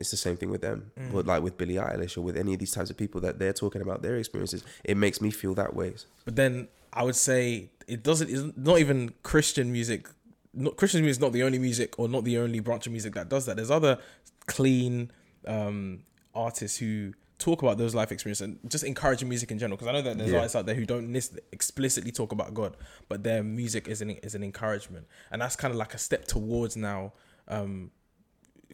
It's 0.00 0.10
the 0.10 0.16
same 0.16 0.36
thing 0.36 0.50
with 0.50 0.62
them, 0.62 0.90
Mm. 0.98 1.12
but 1.12 1.26
like 1.26 1.42
with 1.42 1.56
Billie 1.58 1.74
Eilish 1.74 2.16
or 2.16 2.22
with 2.22 2.36
any 2.36 2.54
of 2.54 2.58
these 2.58 2.70
types 2.72 2.88
of 2.90 2.96
people 2.96 3.20
that 3.20 3.38
they're 3.38 3.52
talking 3.52 3.82
about 3.82 4.00
their 4.02 4.16
experiences, 4.16 4.64
it 4.82 4.96
makes 4.96 5.20
me 5.20 5.30
feel 5.30 5.54
that 5.54 5.74
way. 5.76 5.94
But 6.24 6.36
then 6.36 6.68
I 6.92 7.02
would 7.04 7.16
say 7.16 7.70
it 7.86 8.02
doesn't. 8.02 8.30
It's 8.30 8.56
not 8.56 8.78
even 8.78 9.12
Christian 9.22 9.70
music. 9.70 10.08
Not 10.54 10.76
Christian 10.76 11.02
music 11.02 11.18
is 11.18 11.20
not 11.20 11.32
the 11.32 11.42
only 11.42 11.58
music 11.58 11.98
or 11.98 12.08
not 12.08 12.24
the 12.24 12.38
only 12.38 12.60
branch 12.60 12.86
of 12.86 12.92
music 12.92 13.14
that 13.14 13.28
does 13.28 13.44
that. 13.46 13.56
There's 13.56 13.70
other 13.70 13.98
clean 14.46 15.10
um, 15.46 16.00
artists 16.34 16.78
who 16.78 17.12
talk 17.38 17.62
about 17.62 17.78
those 17.78 17.94
life 17.94 18.12
experiences 18.12 18.42
and 18.42 18.58
just 18.68 18.84
encouraging 18.84 19.28
music 19.28 19.50
in 19.50 19.58
general. 19.58 19.76
Because 19.76 19.88
I 19.88 19.92
know 19.92 20.02
that 20.02 20.18
there's 20.18 20.30
Yeah. 20.30 20.38
artists 20.38 20.56
out 20.56 20.66
there 20.66 20.74
who 20.74 20.84
don't 20.84 21.14
explicitly 21.52 22.10
talk 22.12 22.32
about 22.32 22.52
God, 22.54 22.76
but 23.08 23.22
their 23.22 23.42
music 23.42 23.86
is 23.88 24.00
an 24.02 24.10
is 24.10 24.34
an 24.34 24.42
encouragement, 24.42 25.06
and 25.30 25.40
that's 25.42 25.56
kind 25.56 25.72
of 25.72 25.78
like 25.78 25.94
a 25.94 25.98
step 25.98 26.24
towards 26.26 26.76
now. 26.76 27.12
Um, 27.48 27.90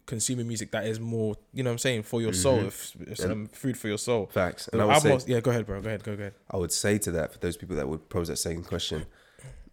consuming 0.07 0.47
music 0.47 0.71
that 0.71 0.87
is 0.87 0.99
more 0.99 1.35
you 1.53 1.61
know 1.61 1.69
what 1.69 1.73
i'm 1.73 1.77
saying 1.77 2.01
for 2.01 2.21
your 2.21 2.33
soul 2.33 2.57
mm-hmm. 2.57 2.67
if, 2.67 3.11
if 3.11 3.17
some 3.17 3.45
food 3.47 3.77
for 3.77 3.87
your 3.89 3.97
soul 3.97 4.25
Facts. 4.27 4.67
And 4.69 4.81
The 4.81 4.85
I 4.85 4.87
would 4.87 5.01
say, 5.01 5.13
was- 5.13 5.27
yeah 5.27 5.39
go 5.41 5.51
ahead 5.51 5.65
bro 5.67 5.81
go 5.81 5.89
ahead 5.89 6.03
go 6.03 6.15
go 6.15 6.21
ahead 6.23 6.33
I 6.49 6.57
would 6.57 6.71
say 6.71 6.97
to 6.97 7.11
that 7.11 7.33
for 7.33 7.39
those 7.39 7.57
people 7.57 7.75
that 7.75 7.87
would 7.87 8.09
pose 8.09 8.29
that 8.29 8.37
second 8.37 8.63
question, 8.63 9.05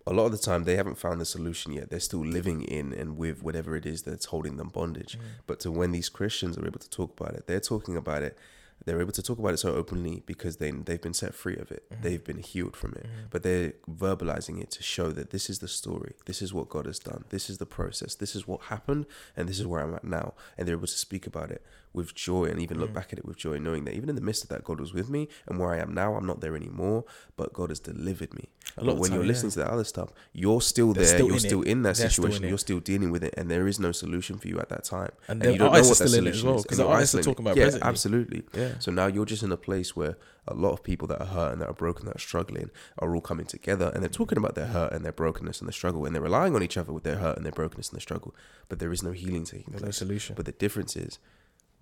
a 0.07 0.13
lot 0.13 0.27
of 0.27 0.33
the 0.33 0.39
time 0.39 0.65
they 0.65 0.77
haven't 0.77 0.99
found 0.99 1.21
the 1.21 1.25
solution 1.25 1.73
yet. 1.73 1.91
They're 1.91 2.01
still 2.01 2.25
living 2.25 2.63
in 2.63 2.93
and 2.93 3.17
with 3.17 3.43
whatever 3.43 3.75
it 3.75 3.87
is 3.87 4.03
that's 4.03 4.27
holding 4.27 4.57
them 4.57 4.69
bondage. 4.69 5.17
Mm. 5.17 5.23
But 5.47 5.61
to 5.61 5.71
when 5.71 5.93
these 5.93 6.09
Christians 6.09 6.59
are 6.59 6.67
able 6.67 6.81
to 6.81 6.91
talk 6.91 7.19
about 7.19 7.35
it, 7.35 7.47
they're 7.47 7.61
talking 7.61 7.97
about 7.97 8.23
it 8.23 8.37
they're 8.85 9.01
able 9.01 9.13
to 9.13 9.23
talk 9.23 9.39
about 9.39 9.55
it 9.55 9.59
so 9.59 9.75
openly 9.75 10.23
because 10.27 10.57
they 10.57 10.71
they've 10.71 11.01
been 11.01 11.15
set 11.15 11.35
free 11.35 11.57
of 11.57 11.71
it. 11.71 11.85
Mm-hmm. 11.91 12.03
They've 12.03 12.25
been 12.25 12.39
healed 12.39 12.77
from 12.77 12.93
it. 12.93 13.07
But 13.31 13.43
they're 13.43 13.75
verbalizing 13.91 14.61
it 14.61 14.71
to 14.73 14.83
show 14.83 15.11
that 15.13 15.31
this 15.31 15.49
is 15.49 15.61
the 15.61 15.69
story. 15.69 16.15
This 16.27 16.43
is 16.43 16.53
what 16.53 16.69
God 16.69 16.87
has 16.87 16.99
done. 16.99 17.25
This 17.31 17.49
is 17.49 17.59
the 17.59 17.67
process. 17.67 18.15
This 18.15 18.37
is 18.37 18.47
what 18.47 18.63
happened 18.63 19.07
and 19.37 19.49
this 19.49 19.59
is 19.59 19.67
where 19.67 19.81
I'm 19.83 19.95
at 19.95 20.05
now. 20.05 20.35
And 20.57 20.67
they're 20.67 20.77
able 20.77 20.87
to 20.87 20.99
speak 20.99 21.27
about 21.27 21.51
it 21.51 21.63
with 21.95 22.15
joy 22.15 22.45
and 22.47 22.61
even 22.61 22.79
look 22.81 22.91
Mm. 22.91 22.95
back 22.95 23.13
at 23.13 23.19
it 23.21 23.25
with 23.25 23.37
joy, 23.37 23.59
knowing 23.59 23.85
that 23.85 23.95
even 23.95 24.09
in 24.09 24.17
the 24.17 24.21
midst 24.21 24.43
of 24.43 24.49
that, 24.51 24.65
God 24.65 24.81
was 24.81 24.93
with 24.93 25.09
me 25.09 25.29
and 25.47 25.59
where 25.59 25.71
I 25.71 25.79
am 25.79 25.95
now, 25.95 26.17
I'm 26.17 26.27
not 26.27 26.41
there 26.41 26.57
anymore, 26.57 27.05
but 27.37 27.53
God 27.53 27.71
has 27.71 27.79
delivered 27.81 28.35
me. 28.35 28.49
A 28.77 28.83
lot 28.85 28.95
But 28.95 29.01
when 29.01 29.11
time, 29.11 29.17
you're 29.19 29.25
yeah. 29.25 29.29
listening 29.29 29.53
to 29.53 29.59
that 29.61 29.71
other 29.71 29.85
stuff, 29.85 30.13
you're 30.33 30.61
still 30.61 30.93
They're 30.93 31.05
there. 31.05 31.15
still 31.15 31.27
you're 31.29 31.35
in 31.37 31.41
still 31.41 31.63
it. 31.63 31.69
in 31.69 31.83
that 31.83 31.97
They're 31.97 32.11
still 32.11 32.25
situation. 32.25 32.45
in. 32.45 32.49
You're 32.49 32.59
still 32.59 32.81
dealing 32.81 33.11
with 33.13 33.23
it, 33.23 33.33
and 33.37 33.49
there 33.51 33.69
is 33.69 33.79
no 33.79 33.93
solution 33.93 34.39
for 34.39 34.49
you 34.49 34.59
at 34.59 34.69
that 34.71 34.85
time. 34.85 35.13
And 35.29 35.43
you 35.43 35.51
don't 35.51 35.59
know 35.59 35.65
what 35.71 35.81
are 35.81 35.83
that 35.85 35.95
still 35.95 36.07
in 36.15 36.27
it 36.27 36.31
as 36.31 36.41
solution 36.41 36.49
well, 36.49 36.59
is, 36.59 36.65
'cause 36.65 36.79
and 36.81 36.89
the 36.89 36.93
artists 36.93 37.15
are 37.15 37.23
talking 37.23 37.45
about 37.47 37.57
yeah, 37.57 37.65
presently. 37.67 37.89
absolutely. 37.89 38.43
Yeah. 38.55 38.79
So 38.81 38.91
now 38.91 39.07
you're 39.07 39.25
just 39.25 39.43
in 39.45 39.53
a 39.53 39.57
place 39.57 39.95
where 39.95 40.17
a 40.49 40.55
lot 40.55 40.73
of 40.73 40.83
people 40.83 41.07
that 41.09 41.21
are 41.23 41.27
hurt 41.27 41.53
and 41.53 41.61
that 41.63 41.69
are 41.69 41.73
broken, 41.75 42.07
that 42.07 42.17
are 42.17 42.27
struggling, 42.31 42.71
are 42.99 43.15
all 43.15 43.21
coming 43.21 43.47
together, 43.47 43.91
and 43.95 44.03
they're 44.03 44.11
talking 44.11 44.37
about 44.37 44.55
their 44.57 44.67
hurt 44.67 44.93
and 44.93 45.05
their 45.05 45.13
brokenness 45.13 45.61
and 45.61 45.69
the 45.69 45.73
struggle, 45.73 46.05
and 46.05 46.15
they're 46.15 46.23
relying 46.23 46.55
on 46.57 46.63
each 46.63 46.77
other 46.77 46.93
with 46.93 47.05
their 47.05 47.17
hurt 47.19 47.37
and 47.37 47.47
their 47.47 47.53
brokenness 47.53 47.91
and 47.91 47.97
the 47.97 48.01
struggle. 48.03 48.35
But 48.69 48.79
there 48.79 48.93
is 48.93 49.03
no 49.03 49.13
healing 49.13 49.45
taking 49.45 49.71
There's 49.71 49.83
no 49.85 49.91
solution. 49.91 50.35
But 50.37 50.47
the 50.47 50.53
difference 50.53 50.97
is, 50.97 51.19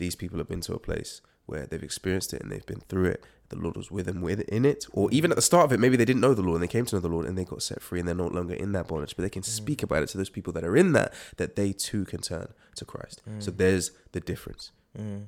these 0.03 0.17
people 0.17 0.39
have 0.39 0.49
been 0.49 0.61
to 0.63 0.75
a 0.75 0.81
place 0.81 1.21
where 1.47 1.65
they've 1.65 1.83
experienced 1.83 2.35
it 2.35 2.43
and 2.43 2.51
they've 2.51 2.67
been 2.67 2.83
through 2.89 3.05
it. 3.05 3.25
The 3.51 3.57
Lord 3.57 3.77
was 3.77 3.91
with 3.91 4.07
them 4.07 4.21
with 4.21 4.41
in 4.41 4.65
it, 4.65 4.87
or 4.93 5.09
even 5.13 5.31
at 5.31 5.37
the 5.37 5.43
start 5.43 5.67
of 5.67 5.73
it, 5.73 5.79
maybe 5.79 5.97
they 5.97 6.05
didn't 6.05 6.23
know 6.23 6.35
the 6.35 6.43
Lord 6.43 6.57
and 6.57 6.63
they 6.63 6.73
came 6.73 6.87
to 6.87 6.97
know 6.97 7.01
the 7.01 7.09
Lord 7.09 7.27
and 7.27 7.39
they 7.39 7.45
got 7.45 7.63
set 7.63 7.83
free 7.83 8.01
and 8.01 8.09
they're 8.09 8.15
no 8.15 8.27
longer 8.27 8.55
in 8.55 8.73
that 8.73 8.89
bondage. 8.89 9.15
But 9.15 9.23
they 9.23 9.31
can 9.31 9.43
speak 9.43 9.81
mm. 9.81 9.85
about 9.85 10.03
it 10.03 10.09
to 10.09 10.19
those 10.19 10.31
people 10.31 10.53
that 10.55 10.65
are 10.65 10.77
in 10.77 10.93
that, 10.93 11.13
that 11.37 11.55
they 11.55 11.73
too 11.73 12.05
can 12.05 12.21
turn 12.21 12.53
to 12.77 12.85
Christ. 12.85 13.23
So 13.39 13.53
mm. 13.53 13.57
there's 13.59 13.93
the 14.13 14.21
difference. 14.21 14.73
Mm. 14.99 15.27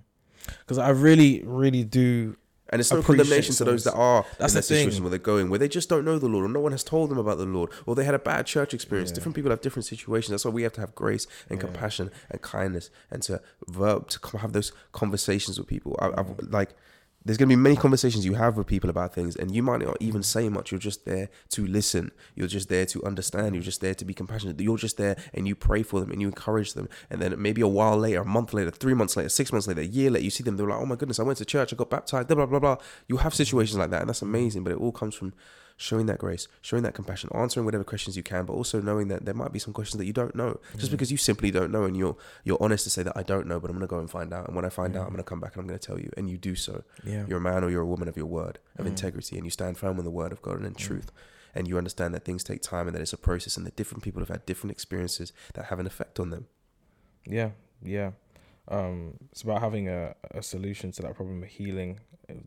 Because 0.60 0.78
I 0.78 0.88
really, 0.88 1.42
really 1.44 1.84
do. 1.84 2.36
And 2.70 2.80
it's 2.80 2.90
no 2.90 3.02
condemnation 3.02 3.54
to 3.56 3.64
those 3.64 3.84
that 3.84 3.94
are 3.94 4.24
That's 4.38 4.52
in 4.52 4.56
the 4.56 4.60
that 4.60 4.62
situation 4.64 5.02
where 5.02 5.10
they're 5.10 5.18
going, 5.18 5.50
where 5.50 5.58
they 5.58 5.68
just 5.68 5.88
don't 5.88 6.04
know 6.04 6.18
the 6.18 6.28
Lord, 6.28 6.46
or 6.46 6.48
no 6.48 6.60
one 6.60 6.72
has 6.72 6.82
told 6.82 7.10
them 7.10 7.18
about 7.18 7.38
the 7.38 7.44
Lord, 7.44 7.70
or 7.86 7.94
they 7.94 8.04
had 8.04 8.14
a 8.14 8.18
bad 8.18 8.46
church 8.46 8.72
experience. 8.72 9.10
Yeah. 9.10 9.16
Different 9.16 9.36
people 9.36 9.50
have 9.50 9.60
different 9.60 9.84
situations. 9.84 10.30
That's 10.30 10.44
why 10.44 10.50
we 10.50 10.62
have 10.62 10.72
to 10.74 10.80
have 10.80 10.94
grace 10.94 11.26
and 11.50 11.58
Yeah. 11.58 11.66
compassion 11.66 12.10
and 12.30 12.40
kindness, 12.40 12.90
and 13.10 13.22
to 13.24 13.40
verb 13.68 14.08
to 14.08 14.38
have 14.38 14.52
those 14.54 14.72
conversations 14.92 15.58
with 15.58 15.68
people. 15.68 15.96
I, 16.00 16.12
I've 16.20 16.38
like. 16.48 16.74
There's 17.26 17.38
going 17.38 17.48
to 17.48 17.56
be 17.56 17.60
many 17.60 17.76
conversations 17.76 18.26
you 18.26 18.34
have 18.34 18.58
with 18.58 18.66
people 18.66 18.90
about 18.90 19.14
things, 19.14 19.34
and 19.34 19.54
you 19.54 19.62
might 19.62 19.80
not 19.80 19.96
even 19.98 20.22
say 20.22 20.50
much. 20.50 20.70
You're 20.70 20.78
just 20.78 21.06
there 21.06 21.30
to 21.50 21.66
listen. 21.66 22.10
You're 22.34 22.48
just 22.48 22.68
there 22.68 22.84
to 22.84 23.02
understand. 23.02 23.54
You're 23.54 23.64
just 23.64 23.80
there 23.80 23.94
to 23.94 24.04
be 24.04 24.12
compassionate. 24.12 24.60
You're 24.60 24.76
just 24.76 24.98
there 24.98 25.16
and 25.32 25.48
you 25.48 25.54
pray 25.54 25.82
for 25.82 26.00
them 26.00 26.10
and 26.10 26.20
you 26.20 26.26
encourage 26.26 26.74
them. 26.74 26.86
And 27.08 27.22
then 27.22 27.34
maybe 27.40 27.62
a 27.62 27.68
while 27.68 27.96
later, 27.96 28.20
a 28.20 28.24
month 28.26 28.52
later, 28.52 28.70
three 28.70 28.92
months 28.92 29.16
later, 29.16 29.30
six 29.30 29.52
months 29.52 29.66
later, 29.66 29.80
a 29.80 29.84
year 29.84 30.10
later, 30.10 30.24
you 30.24 30.30
see 30.30 30.44
them. 30.44 30.58
They're 30.58 30.68
like, 30.68 30.80
"Oh 30.80 30.86
my 30.86 30.96
goodness, 30.96 31.18
I 31.18 31.22
went 31.22 31.38
to 31.38 31.46
church. 31.46 31.72
I 31.72 31.76
got 31.76 31.88
baptized." 31.88 32.28
Blah 32.28 32.36
blah 32.36 32.46
blah 32.46 32.58
blah. 32.58 32.76
You 33.08 33.16
have 33.18 33.34
situations 33.34 33.78
like 33.78 33.90
that, 33.90 34.02
and 34.02 34.08
that's 34.08 34.22
amazing. 34.22 34.62
But 34.62 34.72
it 34.72 34.78
all 34.78 34.92
comes 34.92 35.14
from 35.14 35.32
showing 35.76 36.06
that 36.06 36.18
grace, 36.18 36.46
showing 36.60 36.82
that 36.84 36.94
compassion, 36.94 37.28
answering 37.34 37.64
whatever 37.64 37.84
questions 37.84 38.16
you 38.16 38.22
can, 38.22 38.44
but 38.46 38.52
also 38.52 38.80
knowing 38.80 39.08
that 39.08 39.24
there 39.24 39.34
might 39.34 39.52
be 39.52 39.58
some 39.58 39.72
questions 39.72 39.98
that 39.98 40.06
you 40.06 40.12
don't 40.12 40.34
know, 40.34 40.60
just 40.76 40.90
because 40.92 41.10
you 41.10 41.16
simply 41.16 41.50
don't 41.50 41.70
know, 41.72 41.84
and 41.84 41.96
you're 41.96 42.16
you're 42.44 42.62
honest 42.62 42.84
to 42.84 42.90
say 42.90 43.02
that 43.02 43.16
I 43.16 43.22
don't 43.22 43.46
know, 43.46 43.58
but 43.60 43.70
I'm 43.70 43.76
going 43.76 43.88
to 43.88 43.90
go 43.90 43.98
and 43.98 44.10
find 44.10 44.32
out. 44.32 44.46
And 44.46 44.56
when 44.56 44.64
I 44.64 44.68
find 44.68 44.96
out, 44.96 45.02
I'm 45.02 45.08
going 45.10 45.18
to 45.18 45.24
come 45.24 45.40
back 45.40 45.54
and 45.54 45.62
I'm 45.62 45.66
going 45.66 45.78
to 45.78 45.86
tell 45.86 45.98
you, 45.98 46.10
and 46.16 46.30
you 46.30 46.38
do 46.38 46.54
so. 46.54 46.84
Yeah. 47.04 47.24
You're 47.28 47.38
a 47.38 47.40
man 47.40 47.64
or 47.64 47.70
you're 47.70 47.82
a 47.82 47.86
woman 47.86 48.08
of 48.08 48.16
your 48.16 48.26
word, 48.26 48.58
of 48.78 48.84
Mm. 48.84 48.88
integrity, 48.90 49.36
and 49.36 49.44
you 49.44 49.50
stand 49.50 49.76
firm 49.78 49.98
on 49.98 50.04
the 50.04 50.10
word 50.10 50.32
of 50.32 50.40
God 50.42 50.56
and 50.56 50.66
in 50.66 50.74
truth. 50.74 51.10
And 51.56 51.68
you 51.68 51.78
understand 51.78 52.14
that 52.14 52.24
things 52.24 52.42
take 52.42 52.62
time 52.62 52.86
and 52.88 52.94
that 52.96 53.00
it's 53.00 53.12
a 53.12 53.16
process, 53.16 53.56
and 53.56 53.64
that 53.66 53.76
different 53.76 54.02
people 54.02 54.20
have 54.20 54.28
had 54.28 54.44
different 54.46 54.72
experiences 54.72 55.32
that 55.54 55.66
have 55.66 55.78
an 55.78 55.86
effect 55.86 56.18
on 56.20 56.30
them. 56.30 56.46
Yeah, 57.26 57.50
yeah. 57.82 58.10
Um, 58.68 59.14
it's 59.30 59.42
about 59.42 59.60
having 59.60 59.88
a, 59.88 60.14
a 60.30 60.42
solution 60.42 60.90
to 60.92 61.02
that 61.02 61.14
problem, 61.14 61.42
of 61.42 61.48
healing, 61.48 62.00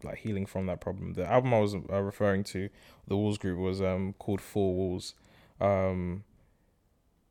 like 0.04 0.20
healing 0.20 0.46
from 0.46 0.66
that 0.68 0.82
problem. 0.82 1.14
The 1.14 1.26
album 1.26 1.54
I 1.54 1.60
was 1.60 1.76
uh, 1.76 2.02
referring 2.02 2.44
to, 2.46 2.70
the 3.08 3.16
Walls 3.16 3.38
Group, 3.38 3.60
was 3.60 3.82
um 3.82 4.14
called 4.20 4.42
Four 4.42 4.74
Walls. 4.74 5.14
Um, 5.60 6.24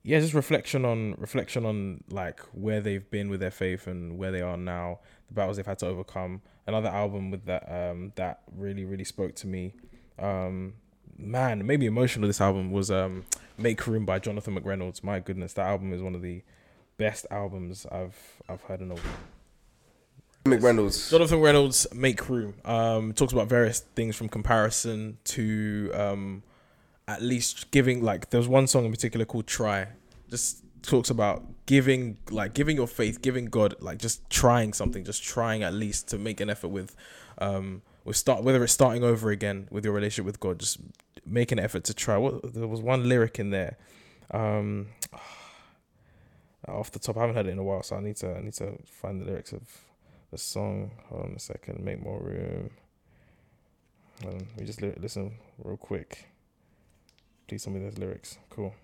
yeah, 0.02 0.20
just 0.20 0.34
reflection 0.34 0.84
on 0.84 1.14
reflection 1.18 1.66
on 1.66 2.04
like 2.08 2.40
where 2.52 2.80
they've 2.80 3.10
been 3.10 3.28
with 3.28 3.40
their 3.40 3.50
faith 3.50 3.86
and 3.86 4.18
where 4.18 4.30
they 4.30 4.40
are 4.40 4.56
now, 4.56 5.00
the 5.28 5.34
battles 5.34 5.56
they've 5.56 5.66
had 5.66 5.78
to 5.80 5.86
overcome. 5.86 6.42
Another 6.66 6.88
album 6.88 7.30
with 7.30 7.44
that 7.46 7.64
um 7.70 8.12
that 8.16 8.40
really 8.56 8.84
really 8.84 9.04
spoke 9.04 9.34
to 9.36 9.46
me. 9.46 9.74
Um, 10.18 10.74
man, 11.18 11.60
it 11.60 11.64
made 11.64 11.80
me 11.80 11.86
emotional. 11.86 12.28
This 12.28 12.40
album 12.40 12.70
was 12.70 12.90
um 12.90 13.24
Make 13.58 13.86
Room 13.86 14.04
by 14.04 14.18
Jonathan 14.18 14.58
McReynolds. 14.58 15.02
My 15.02 15.18
goodness, 15.18 15.54
that 15.54 15.66
album 15.66 15.92
is 15.92 16.02
one 16.02 16.14
of 16.14 16.22
the 16.22 16.42
best 16.98 17.26
albums 17.30 17.86
I've 17.90 18.42
I've 18.48 18.62
heard 18.62 18.80
in 18.80 18.90
a 18.90 18.94
while. 18.94 19.04
McReynolds. 20.46 21.10
Jonathan 21.10 21.40
Reynolds 21.40 21.86
Make 21.94 22.28
Room 22.28 22.54
um 22.64 23.12
talks 23.12 23.32
about 23.32 23.48
various 23.48 23.80
things 23.80 24.16
from 24.16 24.28
comparison 24.28 25.18
to 25.24 25.90
um 25.94 26.42
at 27.08 27.22
least 27.22 27.70
giving 27.70 28.02
like 28.02 28.30
there's 28.30 28.48
one 28.48 28.66
song 28.66 28.84
in 28.84 28.90
particular 28.90 29.24
called 29.24 29.46
Try. 29.46 29.88
Just 30.28 30.62
talks 30.82 31.10
about 31.10 31.44
giving 31.66 32.16
like 32.30 32.54
giving 32.54 32.76
your 32.76 32.86
faith, 32.86 33.22
giving 33.22 33.46
God 33.46 33.74
like 33.80 33.98
just 33.98 34.28
trying 34.30 34.72
something, 34.72 35.04
just 35.04 35.22
trying 35.22 35.62
at 35.62 35.74
least 35.74 36.08
to 36.08 36.18
make 36.18 36.40
an 36.40 36.50
effort 36.50 36.68
with 36.68 36.96
um 37.38 37.82
with 38.04 38.16
start 38.16 38.42
whether 38.42 38.62
it's 38.62 38.72
starting 38.72 39.04
over 39.04 39.30
again 39.30 39.68
with 39.70 39.84
your 39.84 39.94
relationship 39.94 40.26
with 40.26 40.40
God, 40.40 40.58
just 40.58 40.78
make 41.24 41.52
an 41.52 41.58
effort 41.58 41.84
to 41.84 41.94
try. 41.94 42.16
What 42.16 42.54
there 42.54 42.68
was 42.68 42.80
one 42.80 43.08
lyric 43.08 43.38
in 43.38 43.50
there. 43.50 43.76
Um 44.30 44.88
off 46.68 46.90
the 46.90 46.98
top, 46.98 47.16
I 47.16 47.20
haven't 47.20 47.36
heard 47.36 47.46
it 47.46 47.50
in 47.50 47.58
a 47.58 47.62
while, 47.62 47.82
so 47.82 47.96
I 47.96 48.00
need 48.00 48.16
to 48.16 48.36
I 48.36 48.40
need 48.40 48.54
to 48.54 48.78
find 48.84 49.20
the 49.20 49.26
lyrics 49.26 49.52
of 49.52 49.85
the 50.36 50.42
song. 50.42 50.90
Hold 51.08 51.22
on 51.24 51.32
a 51.34 51.38
second, 51.38 51.82
make 51.82 52.02
more 52.02 52.20
room. 52.20 52.70
Um, 54.24 54.38
let 54.38 54.60
me 54.60 54.66
just 54.66 54.82
li- 54.82 54.92
listen 55.00 55.32
real 55.64 55.76
quick. 55.78 56.28
Please 57.48 57.64
tell 57.64 57.72
me 57.72 57.80
those 57.80 57.96
lyrics. 57.98 58.36
Cool. 58.50 58.74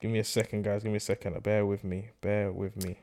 Give 0.00 0.10
me 0.10 0.18
a 0.18 0.24
second, 0.24 0.64
guys. 0.64 0.82
Give 0.82 0.92
me 0.92 0.96
a 0.98 1.00
second. 1.00 1.42
Bear 1.42 1.64
with 1.64 1.82
me. 1.84 2.10
Bear 2.20 2.52
with 2.52 2.76
me. 2.84 2.98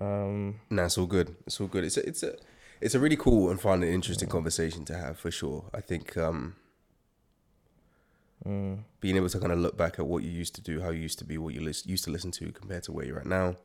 Um, 0.00 0.60
Nah, 0.70 0.86
it's 0.86 0.98
all 0.98 1.06
good. 1.06 1.36
It's 1.46 1.60
all 1.60 1.68
good. 1.68 1.84
It's 1.84 1.96
a, 1.96 2.08
it's 2.08 2.22
a 2.24 2.34
it's 2.80 2.94
a 2.96 3.00
really 3.00 3.16
cool 3.16 3.50
and 3.50 3.60
fun 3.60 3.82
and 3.84 3.92
interesting 3.92 4.28
conversation 4.28 4.84
to 4.86 4.96
have 4.96 5.18
for 5.18 5.30
sure. 5.30 5.64
I 5.72 5.80
think 5.80 6.16
um, 6.16 6.56
mm, 8.44 8.78
being 9.00 9.16
able 9.16 9.28
to 9.28 9.38
kind 9.38 9.52
of 9.52 9.58
look 9.58 9.76
back 9.76 9.98
at 10.00 10.06
what 10.06 10.24
you 10.24 10.30
used 10.30 10.54
to 10.56 10.60
do, 10.60 10.80
how 10.80 10.90
you 10.90 11.00
used 11.00 11.18
to 11.20 11.24
be, 11.24 11.38
what 11.38 11.54
you 11.54 11.60
lis- 11.60 11.86
used 11.86 12.04
to 12.04 12.10
listen 12.10 12.32
to 12.32 12.50
compared 12.50 12.82
to 12.84 12.92
where 12.92 13.04
you're 13.06 13.20
at 13.20 13.26
now 13.26 13.56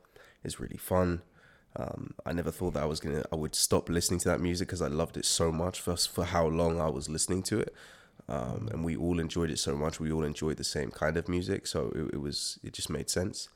is 0.44 0.60
really 0.60 0.76
fun. 0.78 1.22
Um, 1.76 2.14
I 2.26 2.32
never 2.32 2.50
thought 2.50 2.74
that 2.74 2.82
I 2.82 2.86
was 2.86 3.00
gonna 3.00 3.24
I 3.32 3.36
would 3.36 3.54
stop 3.54 3.88
listening 3.88 4.20
to 4.20 4.28
that 4.28 4.40
music 4.40 4.68
because 4.68 4.82
I 4.82 4.88
loved 4.88 5.16
it 5.16 5.24
so 5.24 5.52
much 5.52 5.80
for 5.80 5.96
for 5.96 6.24
how 6.24 6.46
long 6.46 6.80
I 6.80 6.88
was 6.90 7.08
listening 7.08 7.42
to 7.44 7.60
it. 7.60 7.74
Um, 8.28 8.68
and 8.72 8.84
we 8.84 8.96
all 8.96 9.18
enjoyed 9.18 9.50
it 9.50 9.58
so 9.58 9.76
much. 9.76 9.98
We 9.98 10.12
all 10.12 10.24
enjoyed 10.24 10.56
the 10.56 10.64
same 10.64 10.90
kind 10.90 11.16
of 11.16 11.28
music, 11.28 11.66
so 11.66 11.92
it, 11.94 12.14
it 12.14 12.20
was 12.20 12.58
it 12.62 12.72
just 12.72 12.90
made 12.90 13.10
sense. 13.10 13.48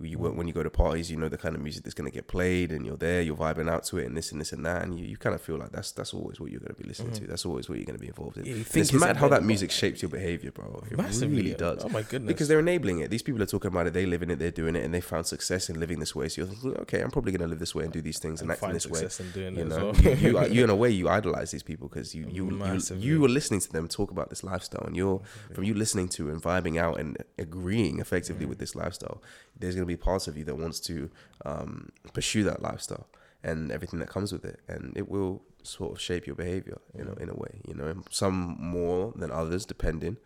You 0.00 0.18
when 0.18 0.46
you 0.46 0.52
go 0.52 0.62
to 0.62 0.70
parties, 0.70 1.10
you 1.10 1.16
know 1.16 1.28
the 1.28 1.38
kind 1.38 1.54
of 1.54 1.60
music 1.60 1.84
that's 1.84 1.94
going 1.94 2.10
to 2.10 2.14
get 2.14 2.28
played, 2.28 2.72
and 2.72 2.84
you're 2.86 2.96
there, 2.96 3.20
you're 3.20 3.36
vibing 3.36 3.70
out 3.70 3.84
to 3.84 3.98
it, 3.98 4.06
and 4.06 4.16
this 4.16 4.32
and 4.32 4.40
this 4.40 4.52
and 4.52 4.64
that, 4.64 4.82
and 4.82 4.98
you, 4.98 5.06
you 5.06 5.16
kind 5.16 5.34
of 5.34 5.40
feel 5.40 5.56
like 5.56 5.72
that's 5.72 5.92
that's 5.92 6.14
always 6.14 6.40
what 6.40 6.50
you're 6.50 6.60
going 6.60 6.74
to 6.74 6.80
be 6.80 6.88
listening 6.88 7.12
mm-hmm. 7.12 7.24
to. 7.24 7.28
That's 7.28 7.44
always 7.44 7.68
what 7.68 7.78
you're 7.78 7.86
going 7.86 7.98
to 7.98 8.00
be 8.00 8.08
involved 8.08 8.38
in. 8.38 8.44
Yeah, 8.44 8.54
it's 8.54 8.76
it's 8.76 8.92
mad 8.92 9.16
how 9.16 9.28
that 9.28 9.42
music 9.42 9.70
shapes 9.70 10.02
your 10.02 10.10
behavior, 10.10 10.52
bro. 10.52 10.82
It 10.90 10.96
massively. 10.96 11.36
really 11.36 11.54
oh 11.54 11.58
does. 11.58 11.84
Oh 11.84 11.88
my 11.88 12.02
goodness. 12.02 12.28
Because 12.28 12.48
they're 12.48 12.60
enabling 12.60 13.00
it. 13.00 13.10
These 13.10 13.22
people 13.22 13.42
are 13.42 13.46
talking 13.46 13.68
about 13.68 13.86
it. 13.86 13.92
They 13.92 14.06
live 14.06 14.22
in 14.22 14.30
it. 14.30 14.38
They're 14.38 14.50
doing 14.50 14.76
it, 14.76 14.84
and 14.84 14.94
they 14.94 15.00
found 15.00 15.26
success 15.26 15.68
in 15.68 15.80
living 15.80 15.98
this 15.98 16.14
way. 16.14 16.28
So 16.28 16.42
you're 16.42 16.50
thinking, 16.50 16.76
okay, 16.82 17.00
I'm 17.00 17.10
probably 17.10 17.32
going 17.32 17.42
to 17.42 17.48
live 17.48 17.58
this 17.58 17.74
way 17.74 17.84
and 17.84 17.92
do 17.92 18.00
these 18.00 18.18
things 18.18 18.40
and, 18.40 18.50
and 18.50 18.62
act 18.62 18.62
in 18.62 18.72
this 18.72 18.86
way. 18.86 19.08
You 19.34 19.64
know, 19.64 19.92
well. 19.92 20.16
you, 20.16 20.40
you, 20.40 20.46
you 20.46 20.64
in 20.64 20.70
a 20.70 20.76
way 20.76 20.90
you 20.90 21.08
idolize 21.18 21.50
these 21.50 21.62
people 21.62 21.88
because 21.88 22.14
you 22.14 22.28
you, 22.30 22.46
you 22.46 22.50
Massively. 22.50 23.04
you 23.04 23.20
were 23.20 23.28
listening 23.28 23.60
to 23.60 23.72
them 23.72 23.88
talk 23.88 24.10
about 24.10 24.30
this 24.30 24.44
lifestyle, 24.44 24.84
and 24.86 24.96
you're 24.96 25.20
from 25.52 25.64
you 25.64 25.74
listening 25.74 26.08
to 26.10 26.30
and 26.30 26.42
vibing 26.42 26.78
out 26.78 26.98
and 26.98 27.16
agreeing 27.38 27.98
effectively 27.98 28.42
mm-hmm. 28.42 28.50
with 28.50 28.58
this 28.58 28.74
lifestyle. 28.74 29.22
There's 29.58 29.74
going 29.74 29.86
to 29.86 29.87
be 29.88 29.96
part 29.96 30.28
of 30.28 30.36
you 30.36 30.44
that 30.44 30.56
wants 30.56 30.80
to 30.80 31.10
um, 31.44 31.90
pursue 32.12 32.44
that 32.44 32.62
lifestyle 32.62 33.06
and 33.42 33.70
everything 33.70 34.00
that 34.00 34.08
comes 34.08 34.32
with 34.32 34.44
it, 34.44 34.60
and 34.68 34.96
it 34.96 35.08
will 35.08 35.42
sort 35.62 35.92
of 35.92 36.00
shape 36.00 36.26
your 36.26 36.36
behavior, 36.36 36.78
you 36.96 37.04
know, 37.04 37.14
in 37.20 37.28
a 37.28 37.34
way. 37.34 37.60
You 37.66 37.74
know, 37.74 38.02
some 38.10 38.56
more 38.58 39.12
than 39.16 39.30
others, 39.30 39.64
depending. 39.64 40.16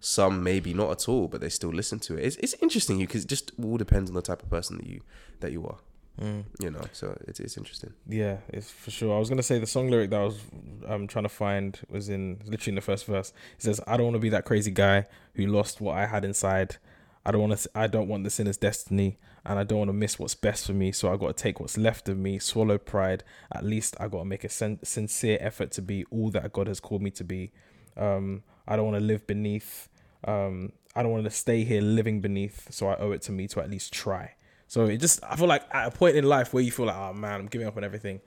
Some 0.00 0.42
maybe 0.42 0.74
not 0.74 0.90
at 0.90 1.08
all, 1.08 1.28
but 1.28 1.40
they 1.40 1.48
still 1.48 1.70
listen 1.70 2.00
to 2.00 2.16
it. 2.16 2.24
It's, 2.24 2.36
it's 2.36 2.54
interesting, 2.60 2.98
you 2.98 3.06
because 3.06 3.24
it 3.24 3.28
just 3.28 3.52
all 3.62 3.76
depends 3.76 4.10
on 4.10 4.14
the 4.14 4.22
type 4.22 4.42
of 4.42 4.50
person 4.50 4.78
that 4.78 4.86
you 4.86 5.02
that 5.40 5.52
you 5.52 5.64
are. 5.66 5.78
Mm. 6.20 6.44
You 6.60 6.70
know, 6.70 6.82
so 6.92 7.16
it's 7.26 7.40
it's 7.40 7.56
interesting. 7.56 7.92
Yeah, 8.08 8.38
it's 8.48 8.70
for 8.70 8.90
sure. 8.90 9.14
I 9.14 9.18
was 9.18 9.28
gonna 9.28 9.42
say 9.42 9.58
the 9.58 9.66
song 9.66 9.90
lyric 9.90 10.10
that 10.10 10.20
I 10.20 10.24
was 10.24 10.40
um 10.86 11.06
trying 11.06 11.24
to 11.24 11.30
find 11.30 11.78
was 11.88 12.08
in 12.08 12.40
literally 12.44 12.72
in 12.72 12.74
the 12.74 12.80
first 12.80 13.06
verse. 13.06 13.32
It 13.56 13.62
says, 13.62 13.80
"I 13.86 13.96
don't 13.96 14.06
want 14.06 14.16
to 14.16 14.20
be 14.20 14.28
that 14.30 14.44
crazy 14.44 14.70
guy 14.70 15.06
who 15.34 15.46
lost 15.46 15.80
what 15.80 15.96
I 15.96 16.06
had 16.06 16.24
inside. 16.24 16.76
I 17.24 17.30
don't 17.30 17.40
want 17.40 17.58
to. 17.58 17.70
I 17.74 17.86
don't 17.86 18.08
want 18.08 18.24
the 18.24 18.30
sinner's 18.30 18.56
destiny, 18.56 19.18
and 19.44 19.58
I 19.58 19.64
don't 19.64 19.78
want 19.78 19.88
to 19.88 19.94
miss 19.94 20.18
what's 20.18 20.34
best 20.34 20.66
for 20.66 20.72
me. 20.72 20.92
So 20.92 21.12
I 21.12 21.16
got 21.16 21.36
to 21.36 21.42
take 21.42 21.60
what's 21.60 21.78
left 21.78 22.08
of 22.08 22.18
me, 22.18 22.38
swallow 22.38 22.78
pride. 22.78 23.22
At 23.54 23.64
least 23.64 23.96
I 24.00 24.08
got 24.08 24.20
to 24.20 24.24
make 24.24 24.44
a 24.44 24.48
sen- 24.48 24.80
sincere 24.82 25.38
effort 25.40 25.70
to 25.72 25.82
be 25.82 26.04
all 26.10 26.30
that 26.30 26.52
God 26.52 26.66
has 26.66 26.80
called 26.80 27.02
me 27.02 27.10
to 27.12 27.24
be. 27.24 27.52
Um, 27.96 28.42
I 28.66 28.76
don't 28.76 28.86
want 28.86 28.98
to 28.98 29.04
live 29.04 29.26
beneath. 29.26 29.88
Um, 30.24 30.72
I 30.94 31.02
don't 31.02 31.12
want 31.12 31.24
to 31.24 31.30
stay 31.30 31.64
here 31.64 31.80
living 31.80 32.20
beneath. 32.20 32.72
So 32.72 32.88
I 32.88 32.96
owe 32.96 33.12
it 33.12 33.22
to 33.22 33.32
me 33.32 33.46
to 33.48 33.60
at 33.60 33.70
least 33.70 33.92
try." 33.92 34.34
So 34.66 34.86
it 34.86 34.98
just, 34.98 35.22
I 35.22 35.36
feel 35.36 35.48
like 35.48 35.64
at 35.70 35.88
a 35.88 35.90
point 35.90 36.16
in 36.16 36.24
life 36.24 36.54
where 36.54 36.62
you 36.62 36.72
feel 36.72 36.86
like, 36.86 36.96
oh 36.96 37.12
man, 37.12 37.40
I'm 37.40 37.46
giving 37.46 37.66
up 37.66 37.76
on 37.76 37.84
everything. 37.84 38.20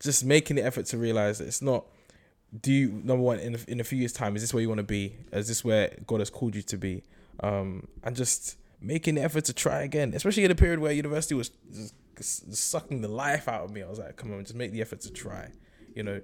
just 0.00 0.24
making 0.24 0.56
the 0.56 0.64
effort 0.64 0.86
to 0.86 0.98
realize 0.98 1.38
that 1.38 1.46
it's 1.46 1.62
not. 1.62 1.84
Do 2.58 2.72
you 2.72 2.88
number 3.04 3.22
one 3.22 3.38
in 3.38 3.54
a, 3.54 3.58
in 3.68 3.80
a 3.80 3.84
few 3.84 3.98
years' 3.98 4.12
time 4.12 4.34
is 4.34 4.42
this 4.42 4.52
where 4.52 4.60
you 4.60 4.68
want 4.68 4.78
to 4.78 4.84
be? 4.84 5.16
Is 5.32 5.48
this 5.48 5.64
where 5.64 5.96
God 6.06 6.20
has 6.20 6.30
called 6.30 6.54
you 6.54 6.62
to 6.62 6.76
be? 6.76 7.04
Um, 7.40 7.86
and 8.02 8.16
just 8.16 8.56
making 8.80 9.14
the 9.14 9.22
effort 9.22 9.44
to 9.44 9.52
try 9.52 9.82
again, 9.82 10.12
especially 10.14 10.44
in 10.44 10.50
a 10.50 10.54
period 10.54 10.80
where 10.80 10.92
university 10.92 11.34
was 11.34 11.50
just, 11.72 11.94
sucking 12.54 13.00
the 13.00 13.08
life 13.08 13.48
out 13.48 13.62
of 13.62 13.70
me. 13.70 13.82
I 13.82 13.88
was 13.88 13.98
like, 13.98 14.16
come 14.16 14.32
on, 14.34 14.42
just 14.42 14.54
make 14.54 14.72
the 14.72 14.82
effort 14.82 15.00
to 15.02 15.12
try. 15.12 15.52
You 15.94 16.02
know, 16.02 16.20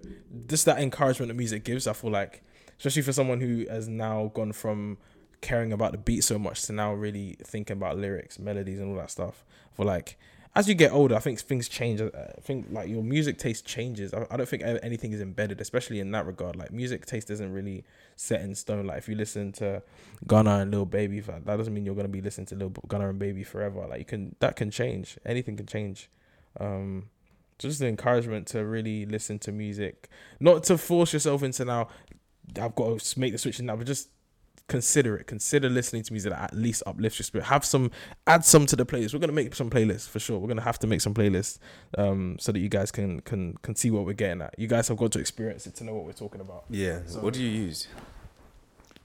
just 0.47 0.67
that 0.67 0.79
encouragement 0.79 1.29
that 1.29 1.35
music 1.35 1.65
gives. 1.65 1.87
I 1.87 1.95
feel 1.95 2.11
like, 2.11 2.43
especially 2.77 3.03
for 3.03 3.13
someone 3.13 3.41
who 3.41 3.67
has 3.71 3.89
now 3.89 4.31
gone 4.35 4.53
from 4.53 4.99
caring 5.41 5.73
about 5.73 5.93
the 5.93 5.99
beat 5.99 6.23
so 6.23 6.39
much 6.39 6.63
to 6.63 6.73
now 6.73 6.93
really 6.93 7.37
thinking 7.43 7.77
about 7.77 7.97
lyrics, 7.97 8.39
melodies, 8.39 8.79
and 8.79 8.91
all 8.91 8.97
that 8.97 9.11
stuff. 9.11 9.45
For 9.73 9.85
like, 9.87 10.19
as 10.57 10.67
you 10.67 10.75
get 10.75 10.91
older, 10.91 11.15
I 11.15 11.19
think 11.19 11.39
things 11.39 11.69
change. 11.69 12.01
I 12.01 12.09
think 12.41 12.69
like 12.71 12.89
your 12.89 13.03
music 13.03 13.37
taste 13.37 13.67
changes. 13.67 14.15
I, 14.15 14.27
I 14.31 14.39
don't 14.39 14.49
think 14.49 14.63
anything 14.65 15.13
is 15.13 15.21
embedded, 15.21 15.61
especially 15.61 16.01
in 16.01 16.11
that 16.13 16.25
regard. 16.25 16.57
Like 16.57 16.73
music 16.73 17.05
taste 17.05 17.31
isn't 17.31 17.53
really 17.53 17.85
set 18.17 18.41
in 18.41 18.55
stone. 18.55 18.87
Like 18.87 18.97
if 18.97 19.09
you 19.09 19.17
listen 19.17 19.53
to 19.53 19.83
Gunna 20.27 20.61
and 20.61 20.71
Lil 20.71 20.87
Baby, 20.87 21.21
that 21.21 21.45
doesn't 21.45 21.75
mean 21.75 21.85
you're 21.85 21.95
gonna 21.95 22.09
be 22.09 22.23
listening 22.23 22.47
to 22.47 22.55
Lil 22.55 22.73
Gunna 22.89 23.11
and 23.11 23.19
Baby 23.19 23.45
forever. 23.45 23.87
Like 23.87 23.99
you 23.99 24.07
can 24.07 24.35
that 24.41 24.57
can 24.57 24.71
change. 24.71 25.19
Anything 25.27 25.59
can 25.59 25.67
change. 25.67 26.09
Um, 26.59 27.11
just 27.59 27.79
the 27.79 27.87
encouragement 27.87 28.47
to 28.49 28.65
really 28.65 29.05
listen 29.05 29.39
to 29.41 29.53
music, 29.53 30.09
not 30.41 30.65
to 30.65 30.79
force 30.79 31.13
yourself 31.13 31.43
into 31.43 31.67
now. 31.67 31.89
I've 32.59 32.75
got 32.75 32.99
to 32.99 33.21
make 33.21 33.33
the 33.33 33.39
switch 33.39 33.61
now, 33.61 33.77
but 33.77 33.87
just 33.87 34.09
consider 34.69 35.17
it. 35.17 35.27
Consider 35.27 35.69
listening 35.69 36.03
to 36.03 36.13
music 36.13 36.33
that 36.33 36.43
at 36.43 36.55
least 36.55 36.83
uplifts 36.87 37.19
your 37.19 37.25
spirit. 37.25 37.45
Have 37.47 37.65
some, 37.65 37.91
add 38.27 38.45
some 38.45 38.67
to 38.67 38.77
the 38.77 38.85
playlist. 38.85 39.13
We're 39.15 39.21
gonna 39.21 39.33
make 39.33 39.55
some 39.55 39.71
playlists 39.71 40.09
for 40.09 40.19
sure. 40.19 40.39
We're 40.39 40.49
gonna 40.49 40.63
have 40.63 40.79
to 40.81 40.87
make 40.87 41.01
some 41.01 41.15
playlists, 41.15 41.59
um, 41.97 42.37
so 42.41 42.53
that 42.53 42.59
you 42.59 42.69
guys 42.69 42.91
can 42.91 43.21
can 43.21 43.55
can 43.63 43.75
see 43.77 43.91
what 43.91 44.05
we're 44.07 44.13
getting 44.13 44.43
at. 44.43 44.55
You 44.59 44.67
guys 44.67 44.89
have 44.89 44.97
got 44.97 45.13
to 45.13 45.19
experience 45.19 45.67
it 45.67 45.75
to 45.77 45.85
know 45.85 45.95
what 45.95 46.05
we're 46.05 46.13
talking 46.13 46.41
about. 46.41 46.65
Yeah. 46.71 47.01
So- 47.07 47.21
what 47.21 47.35
do 47.35 47.43
you 47.43 47.51
use? 47.51 47.89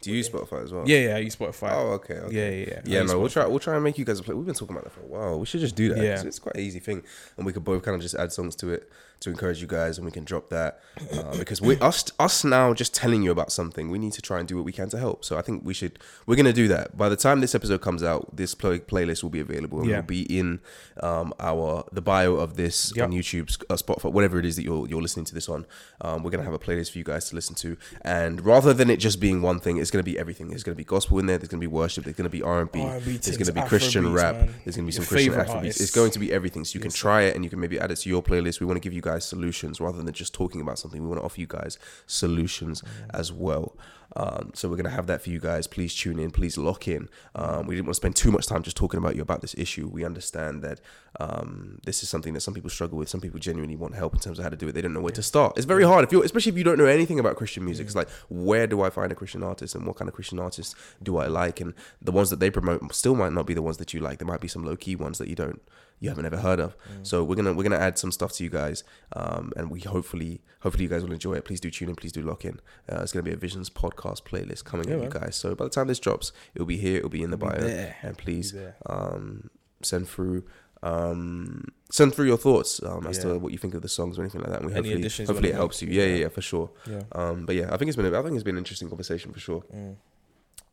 Do 0.02 0.10
you 0.10 0.17
use 0.17 0.30
Spotify 0.30 0.63
as 0.63 0.74
well? 0.74 0.84
Yeah, 0.88 1.10
yeah. 1.10 1.15
I 1.15 1.19
use 1.19 1.36
Spotify. 1.36 1.74
Oh, 1.74 1.91
okay. 1.91 2.15
okay. 2.15 2.36
Yeah, 2.36 2.50
yeah, 2.50 2.65
yeah. 2.88 3.02
Yeah, 3.02 3.04
no, 3.04 3.19
we'll 3.19 3.30
try. 3.30 3.45
We'll 3.45 3.60
try 3.60 3.76
and 3.76 3.84
make 3.84 4.00
you 4.00 4.06
guys 4.06 4.19
a 4.19 4.24
play. 4.24 4.34
We've 4.34 4.47
been 4.47 4.56
talking 4.56 4.76
about 4.76 4.86
that 4.86 4.93
for 4.93 5.02
a 5.02 5.06
while. 5.06 5.39
We 5.39 5.45
should 5.45 5.60
just 5.60 5.76
do 5.76 5.89
that. 5.93 6.00
Yeah. 6.04 6.24
it's 6.26 6.39
quite 6.39 6.56
an 6.56 6.62
easy 6.62 6.80
thing, 6.80 7.04
and 7.38 7.45
we 7.45 7.54
could 7.54 7.63
both 7.63 7.84
kind 7.84 7.93
of 7.93 8.02
just 8.02 8.15
add 8.15 8.34
songs 8.34 8.56
to 8.58 8.69
it 8.69 8.89
to 9.21 9.29
encourage 9.29 9.62
you 9.62 9.67
guys, 9.67 9.97
and 9.97 10.05
we 10.05 10.12
can 10.12 10.23
drop 10.25 10.49
that 10.49 10.79
uh, 11.13 11.38
because 11.38 11.62
we 11.62 11.77
us 11.79 12.05
us 12.19 12.43
now 12.43 12.73
just 12.73 12.93
telling 12.93 13.21
you 13.23 13.31
about 13.31 13.51
something. 13.51 13.89
We 13.89 13.97
need 13.99 14.13
to 14.13 14.21
try 14.21 14.39
and 14.39 14.47
do 14.47 14.55
what 14.57 14.65
we 14.65 14.71
can 14.71 14.89
to 14.89 14.97
help. 14.99 15.23
So 15.23 15.38
I 15.38 15.41
think 15.41 15.63
we 15.63 15.73
should. 15.73 15.97
We're 16.25 16.36
gonna 16.36 16.51
do 16.53 16.67
that. 16.67 16.97
By 16.97 17.07
the 17.07 17.15
time 17.15 17.39
this 17.39 17.55
episode 17.55 17.81
comes 17.81 18.03
out, 18.03 18.36
this 18.36 18.53
play, 18.55 18.79
playlist 18.79 19.23
will 19.23 19.29
be 19.29 19.39
available 19.39 19.79
and 19.79 19.89
Yeah. 19.89 19.97
will 19.97 20.03
be 20.03 20.23
in 20.23 20.60
um, 21.01 21.34
our 21.39 21.86
the 21.91 22.01
bio 22.01 22.34
of 22.36 22.55
this 22.57 22.91
Yep. 22.95 23.05
on 23.05 23.12
YouTube, 23.12 23.63
uh, 23.69 23.75
Spotify, 23.75 24.12
whatever 24.12 24.38
it 24.39 24.45
is 24.45 24.55
that 24.57 24.63
you're 24.63 24.88
you're 24.88 25.01
listening 25.01 25.25
to 25.25 25.34
this 25.34 25.47
on. 25.47 25.65
Um, 26.01 26.23
we're 26.23 26.31
gonna 26.31 26.43
have 26.43 26.53
a 26.53 26.60
playlist 26.60 26.91
for 26.91 26.97
you 26.97 27.03
guys 27.03 27.29
to 27.29 27.36
listen 27.36 27.55
to, 27.55 27.77
and 28.01 28.43
rather 28.45 28.73
than 28.73 28.89
it 28.89 28.97
just 28.97 29.19
being 29.19 29.41
one 29.41 29.60
thing, 29.60 29.77
it's 29.77 29.91
gonna 29.91 30.03
be 30.03 30.17
everything. 30.17 30.49
There's 30.49 30.63
gonna 30.63 30.75
be 30.75 30.84
gospel 30.84 31.19
in 31.19 31.27
there. 31.27 31.38
There's 31.38 31.49
gonna 31.49 31.62
be 31.62 31.67
worship. 31.67 32.05
There's 32.05 32.17
gonna 32.17 32.29
be 32.29 32.41
R 32.41 32.62
and 32.62 32.71
B. 32.71 32.79
R&B 32.81 33.17
There's 33.17 33.38
gonna 33.38 33.53
be 33.53 33.67
Christian 33.67 34.03
Afrobeats, 34.05 34.15
rap. 34.15 34.49
There's 34.65 34.75
gonna 34.75 34.88
be 34.88 34.93
Your 34.93 35.03
some 35.03 35.05
Christian 35.05 35.34
favourite 35.34 35.47
Afrobeats. 35.49 35.79
It's 35.81 35.91
going 35.91 36.12
to 36.12 36.19
be 36.19 36.34
everything. 36.34 36.65
So 36.65 36.75
you 36.75 36.79
can 36.79 36.89
Yes, 36.89 36.95
sir. 36.95 37.01
try 37.01 37.21
it 37.23 37.36
and 37.36 37.43
you 37.43 37.49
can 37.51 37.60
maybe 37.60 37.79
add 37.79 37.91
it 37.91 37.97
to 37.97 38.10
your 38.10 38.23
playlist. 38.23 38.60
We 38.60 38.65
want 38.65 38.77
to 38.77 38.81
give 38.81 38.93
you 38.93 39.01
guys 39.01 39.11
solutions 39.19 39.80
rather 39.82 40.02
than 40.02 40.13
just 40.13 40.34
talking 40.34 40.62
about 40.62 40.80
something. 40.80 41.02
We 41.02 41.08
want 41.08 41.19
to 41.21 41.26
offer 41.26 41.39
you 41.39 41.47
guys 41.47 41.78
solutions 42.08 42.82
Mm-hmm. 42.82 43.15
as 43.19 43.32
well. 43.32 43.76
Um, 44.15 44.52
so 44.54 44.69
we're 44.69 44.76
gonna 44.76 44.89
have 44.89 45.08
that 45.08 45.21
for 45.21 45.30
you 45.30 45.39
guys. 45.39 45.67
Please 45.67 45.95
tune 45.95 46.19
in. 46.19 46.32
Please 46.32 46.58
lock 46.58 46.88
in. 46.88 47.10
Um, 47.36 47.67
we 47.67 47.76
didn't 47.76 47.88
want 47.88 47.95
to 47.95 48.02
spend 48.02 48.15
too 48.15 48.32
much 48.32 48.47
time 48.47 48.63
just 48.63 48.78
talking 48.78 48.97
about 48.97 49.15
you 49.15 49.21
about 49.21 49.41
this 49.41 49.56
issue. 49.58 49.88
We 49.88 50.04
understand 50.04 50.62
that 50.63 50.82
um, 51.19 51.80
this 51.86 52.04
is 52.04 52.10
something 52.10 52.34
that 52.34 52.41
some 52.41 52.54
people 52.54 52.69
struggle 52.69 52.97
with. 52.97 53.10
Some 53.10 53.21
people 53.21 53.39
genuinely 53.39 53.76
want 53.76 53.95
help 53.95 54.13
in 54.13 54.19
terms 54.19 54.39
of 54.39 54.43
how 54.43 54.50
to 54.50 54.58
do 54.58 54.67
it. 54.67 54.74
They 54.74 54.82
don't 54.82 54.93
know 54.93 55.02
where 55.02 55.12
to 55.13 55.24
start. 55.24 55.58
It's 55.58 55.65
very 55.65 55.84
hard 55.84 56.04
if 56.04 56.12
you, 56.12 56.24
especially 56.24 56.52
if 56.52 56.58
you 56.58 56.63
don't 56.63 56.78
know 56.78 56.86
anything 56.86 57.19
about 57.19 57.36
Christian 57.36 57.65
music. 57.65 57.86
It's 57.86 57.95
like 57.95 58.10
where 58.30 58.67
do 58.67 58.82
I 58.82 58.89
find 58.89 59.12
a 59.12 59.15
Christian 59.15 59.43
artist 59.43 59.76
and 59.76 59.86
what 59.86 59.95
kind 59.95 60.10
of 60.10 60.15
Christian 60.15 60.39
artists 60.39 60.76
do 61.02 61.17
I 61.17 61.28
like? 61.28 61.62
And 61.62 61.74
the 62.02 62.12
ones 62.12 62.30
that 62.30 62.39
they 62.39 62.50
promote 62.50 62.93
still 62.93 63.15
might 63.15 63.34
not 63.34 63.45
be 63.45 63.54
the 63.54 63.62
ones 63.62 63.78
that 63.78 63.93
you 63.93 64.00
like. 64.00 64.19
There 64.19 64.28
might 64.28 64.41
be 64.41 64.47
some 64.47 64.63
low 64.63 64.76
key 64.76 64.95
ones 64.95 65.17
that 65.17 65.28
you 65.28 65.36
don't 65.36 65.62
you 66.02 66.10
haven't 66.10 66.26
ever 66.26 66.38
heard 66.38 66.60
of. 66.60 66.76
So 67.04 67.24
we're 67.24 67.36
gonna 67.36 67.54
we're 67.54 67.63
gonna 67.63 67.78
add 67.78 67.97
some 68.00 68.12
stuff 68.12 68.32
to 68.34 68.43
you 68.43 68.50
guys, 68.50 68.84
um, 69.15 69.54
and 69.56 69.69
we 69.69 69.82
hopefully 69.82 70.41
hopefully 70.62 70.86
you 70.86 70.89
guys 70.89 71.04
will 71.04 71.12
enjoy 71.13 71.36
it. 71.36 71.45
Please 71.45 71.60
do 71.60 71.69
tune 71.69 71.89
in. 71.89 71.95
Please 71.95 72.12
do 72.12 72.24
lock 72.24 72.43
in. 72.43 72.60
Uh, 72.91 73.02
it's 73.02 73.12
gonna 73.12 73.21
be 73.21 73.32
a 73.32 73.38
Visions 73.38 73.69
podcast 73.69 74.00
playlist 74.25 74.63
coming 74.65 74.87
Yeah, 74.89 74.95
at 74.97 75.03
you 75.03 75.09
guys. 75.09 75.35
So 75.35 75.53
by 75.55 75.65
the 75.65 75.69
time 75.69 75.87
this 75.87 75.99
drops, 75.99 76.31
it'll 76.55 76.65
be 76.65 76.77
here. 76.77 76.97
It'll 76.97 77.09
be 77.09 77.23
in 77.23 77.29
the 77.31 77.37
It'll 77.37 77.49
bio. 77.49 77.59
there. 77.61 77.95
And 78.01 78.17
please 78.17 78.55
um, 78.87 79.49
send 79.81 80.07
through. 80.07 80.43
Um, 80.83 81.65
send 81.91 82.15
through 82.15 82.25
your 82.25 82.37
thoughts 82.37 82.81
um, 82.83 83.05
as 83.05 83.17
Yeah. 83.17 83.23
to 83.33 83.39
what 83.39 83.51
you 83.51 83.59
think 83.59 83.75
of 83.75 83.83
the 83.83 83.87
songs 83.87 84.17
or 84.17 84.21
anything 84.23 84.41
like 84.41 84.49
that. 84.49 84.61
And 84.61 84.71
we 84.71 84.75
Any 84.75 84.89
hopefully, 84.93 85.25
hopefully 85.27 85.49
it 85.49 85.55
helps 85.55 85.81
you. 85.81 85.89
Yeah, 85.89 86.03
yeah, 86.05 86.09
Yeah. 86.09 86.15
yeah, 86.21 86.27
for 86.29 86.41
sure. 86.41 86.71
Yeah. 86.89 87.03
Um, 87.11 87.45
but 87.45 87.55
yeah, 87.55 87.71
I 87.71 87.77
think 87.77 87.89
it's 87.89 87.95
been 87.95 88.07
a, 88.11 88.19
I 88.19 88.23
think 88.23 88.33
it's 88.33 88.43
been 88.43 88.55
an 88.55 88.59
interesting 88.59 88.89
conversation 88.89 89.31
for 89.31 89.39
sure 89.39 89.63
Mm. 89.75 89.97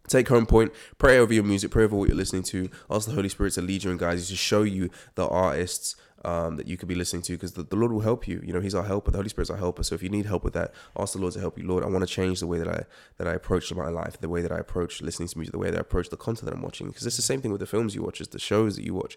take 0.08 0.28
home 0.28 0.46
point 0.46 0.72
pray 0.96 1.18
over 1.18 1.34
your 1.34 1.44
music 1.44 1.70
pray 1.70 1.84
over 1.84 1.94
what 1.94 2.08
you're 2.08 2.16
listening 2.16 2.42
to 2.42 2.70
ask 2.90 3.06
the 3.06 3.14
holy 3.14 3.28
spirit 3.28 3.52
to 3.52 3.60
lead 3.60 3.84
you 3.84 3.90
and 3.90 3.98
guide 4.00 4.18
you 4.18 4.24
to 4.24 4.36
show 4.36 4.62
you 4.62 4.88
the 5.16 5.26
artists 5.28 5.94
um, 6.24 6.56
that 6.56 6.66
you 6.66 6.76
could 6.76 6.88
be 6.88 6.94
listening 6.94 7.22
to 7.22 7.32
because 7.32 7.52
the, 7.52 7.62
the 7.62 7.76
lord 7.76 7.92
will 7.92 8.00
help 8.00 8.26
you 8.26 8.40
you 8.44 8.52
know 8.52 8.60
he's 8.60 8.74
our 8.74 8.84
helper 8.84 9.10
the 9.10 9.18
holy 9.18 9.28
spirit's 9.28 9.50
our 9.50 9.56
helper 9.56 9.82
so 9.82 9.94
if 9.94 10.02
you 10.02 10.08
need 10.08 10.26
help 10.26 10.44
with 10.44 10.54
that 10.54 10.72
ask 10.98 11.12
the 11.12 11.18
lord 11.20 11.32
to 11.32 11.40
help 11.40 11.58
you 11.58 11.66
lord 11.66 11.84
i 11.84 11.86
want 11.86 12.06
to 12.06 12.12
change 12.12 12.40
the 12.40 12.46
way 12.46 12.58
that 12.58 12.68
i 12.68 12.82
that 13.16 13.28
i 13.28 13.32
approach 13.32 13.72
my 13.74 13.88
life 13.88 14.20
the 14.20 14.28
way 14.28 14.42
that 14.42 14.52
i 14.52 14.58
approach 14.58 15.00
listening 15.00 15.28
to 15.28 15.38
music 15.38 15.52
the 15.52 15.58
way 15.58 15.70
that 15.70 15.76
i 15.76 15.80
approach 15.80 16.08
the 16.08 16.16
content 16.16 16.46
that 16.46 16.54
i'm 16.54 16.62
watching 16.62 16.88
because 16.88 17.06
it's 17.06 17.16
the 17.16 17.22
same 17.22 17.40
thing 17.40 17.50
with 17.52 17.60
the 17.60 17.66
films 17.66 17.94
you 17.94 18.02
watch 18.02 18.20
as 18.20 18.28
the 18.28 18.38
shows 18.38 18.76
that 18.76 18.84
you 18.84 18.94
watch 18.94 19.16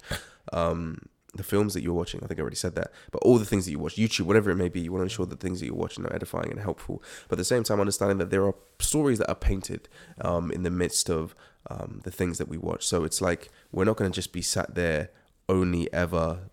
um, 0.54 1.00
the 1.34 1.44
films 1.44 1.74
that 1.74 1.82
you're 1.82 1.94
watching. 1.94 2.22
I 2.24 2.28
think 2.28 2.40
I 2.40 2.42
already 2.42 2.56
said 2.56 2.76
that. 2.76 2.92
But 3.12 3.24
all 3.24 3.38
the 3.38 3.46
things 3.46 3.66
that 3.66 3.72
you 3.72 3.80
watch, 3.80 3.96
YouTube, 3.96 4.26
whatever 4.26 4.52
it 4.52 4.56
may 4.56 4.70
be, 4.70 4.82
you 4.82 4.92
want 4.92 5.02
to 5.02 5.04
ensure 5.04 5.26
that 5.26 5.40
the 5.40 5.48
things 5.48 5.60
that 5.60 5.66
you're 5.66 5.76
watching 5.76 6.06
are 6.06 6.14
edifying 6.14 6.52
and 6.52 6.60
helpful. 6.60 7.02
But 7.28 7.36
at 7.36 7.38
the 7.38 7.46
same 7.46 7.64
time, 7.64 7.80
understanding 7.80 8.18
that 8.18 8.32
there 8.32 8.46
are 8.46 8.56
stories 8.80 9.20
that 9.20 9.30
are 9.30 9.36
painted 9.36 9.88
um, 10.20 10.52
in 10.52 10.64
the 10.64 10.70
midst 10.70 11.10
of 11.10 11.36
um, 11.70 12.02
the 12.04 12.12
things 12.12 12.38
that 12.38 12.48
we 12.48 12.58
watch. 12.58 12.86
So 12.86 13.04
it's 13.04 13.22
like 13.22 13.50
we're 13.72 13.86
not 13.86 13.96
going 13.96 14.12
to 14.12 14.16
just 14.16 14.34
be 14.34 14.42
sat 14.42 14.76
there 14.76 15.10
only 15.48 15.92
ever 15.94 16.50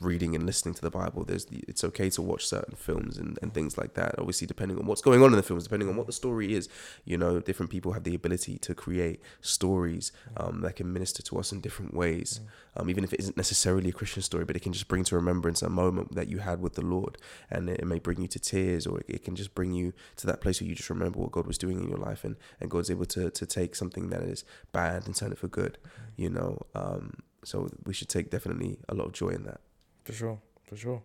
reading 0.00 0.34
and 0.34 0.46
listening 0.46 0.74
to 0.74 0.82
the 0.82 0.90
Bible. 0.90 1.24
There's 1.24 1.46
the, 1.46 1.62
it's 1.68 1.84
okay 1.84 2.10
to 2.10 2.22
watch 2.22 2.46
certain 2.46 2.74
films 2.76 3.18
and, 3.18 3.38
and 3.42 3.52
things 3.52 3.76
like 3.76 3.94
that. 3.94 4.18
Obviously, 4.18 4.46
depending 4.46 4.78
on 4.78 4.86
what's 4.86 5.02
going 5.02 5.22
on 5.22 5.30
in 5.30 5.36
the 5.36 5.42
films, 5.42 5.64
depending 5.64 5.88
on 5.88 5.96
what 5.96 6.06
the 6.06 6.12
story 6.12 6.54
is, 6.54 6.68
you 7.04 7.16
know, 7.16 7.40
different 7.40 7.70
people 7.70 7.92
have 7.92 8.04
the 8.04 8.14
ability 8.14 8.58
to 8.58 8.74
create 8.74 9.20
stories 9.40 10.12
um, 10.36 10.60
that 10.62 10.76
can 10.76 10.92
minister 10.92 11.22
to 11.22 11.38
us 11.38 11.52
in 11.52 11.60
different 11.60 11.94
ways. 11.94 12.40
Um, 12.76 12.88
even 12.90 13.02
if 13.02 13.12
it 13.12 13.20
isn't 13.20 13.36
necessarily 13.36 13.88
a 13.88 13.92
Christian 13.92 14.22
story, 14.22 14.44
but 14.44 14.54
it 14.54 14.60
can 14.60 14.72
just 14.72 14.88
bring 14.88 15.02
to 15.04 15.16
remembrance 15.16 15.62
a 15.62 15.68
moment 15.68 16.14
that 16.14 16.28
you 16.28 16.38
had 16.38 16.60
with 16.60 16.74
the 16.74 16.84
Lord, 16.84 17.18
and 17.50 17.68
it, 17.68 17.80
it 17.80 17.86
may 17.86 17.98
bring 17.98 18.20
you 18.20 18.28
to 18.28 18.38
tears, 18.38 18.86
or 18.86 19.00
it, 19.00 19.06
it 19.08 19.24
can 19.24 19.34
just 19.34 19.54
bring 19.54 19.72
you 19.72 19.92
to 20.16 20.26
that 20.28 20.40
place 20.40 20.60
where 20.60 20.68
you 20.68 20.76
just 20.76 20.90
remember 20.90 21.18
what 21.18 21.32
God 21.32 21.46
was 21.46 21.58
doing 21.58 21.80
in 21.80 21.88
your 21.88 21.98
life, 21.98 22.24
and 22.24 22.36
and 22.60 22.70
God's 22.70 22.90
able 22.90 23.06
to 23.06 23.30
to 23.30 23.46
take 23.46 23.74
something 23.74 24.10
that 24.10 24.22
is 24.22 24.44
bad 24.72 25.06
and 25.06 25.16
turn 25.16 25.32
it 25.32 25.38
for 25.38 25.48
good. 25.48 25.78
You 26.16 26.30
know, 26.30 26.66
um, 26.74 27.14
so 27.44 27.68
we 27.84 27.94
should 27.94 28.08
take 28.08 28.30
definitely 28.30 28.78
a 28.88 28.94
lot 28.94 29.06
of 29.06 29.12
joy 29.12 29.30
in 29.30 29.44
that. 29.44 29.60
For 30.08 30.14
sure, 30.14 30.38
for 30.62 30.74
sure. 30.74 31.02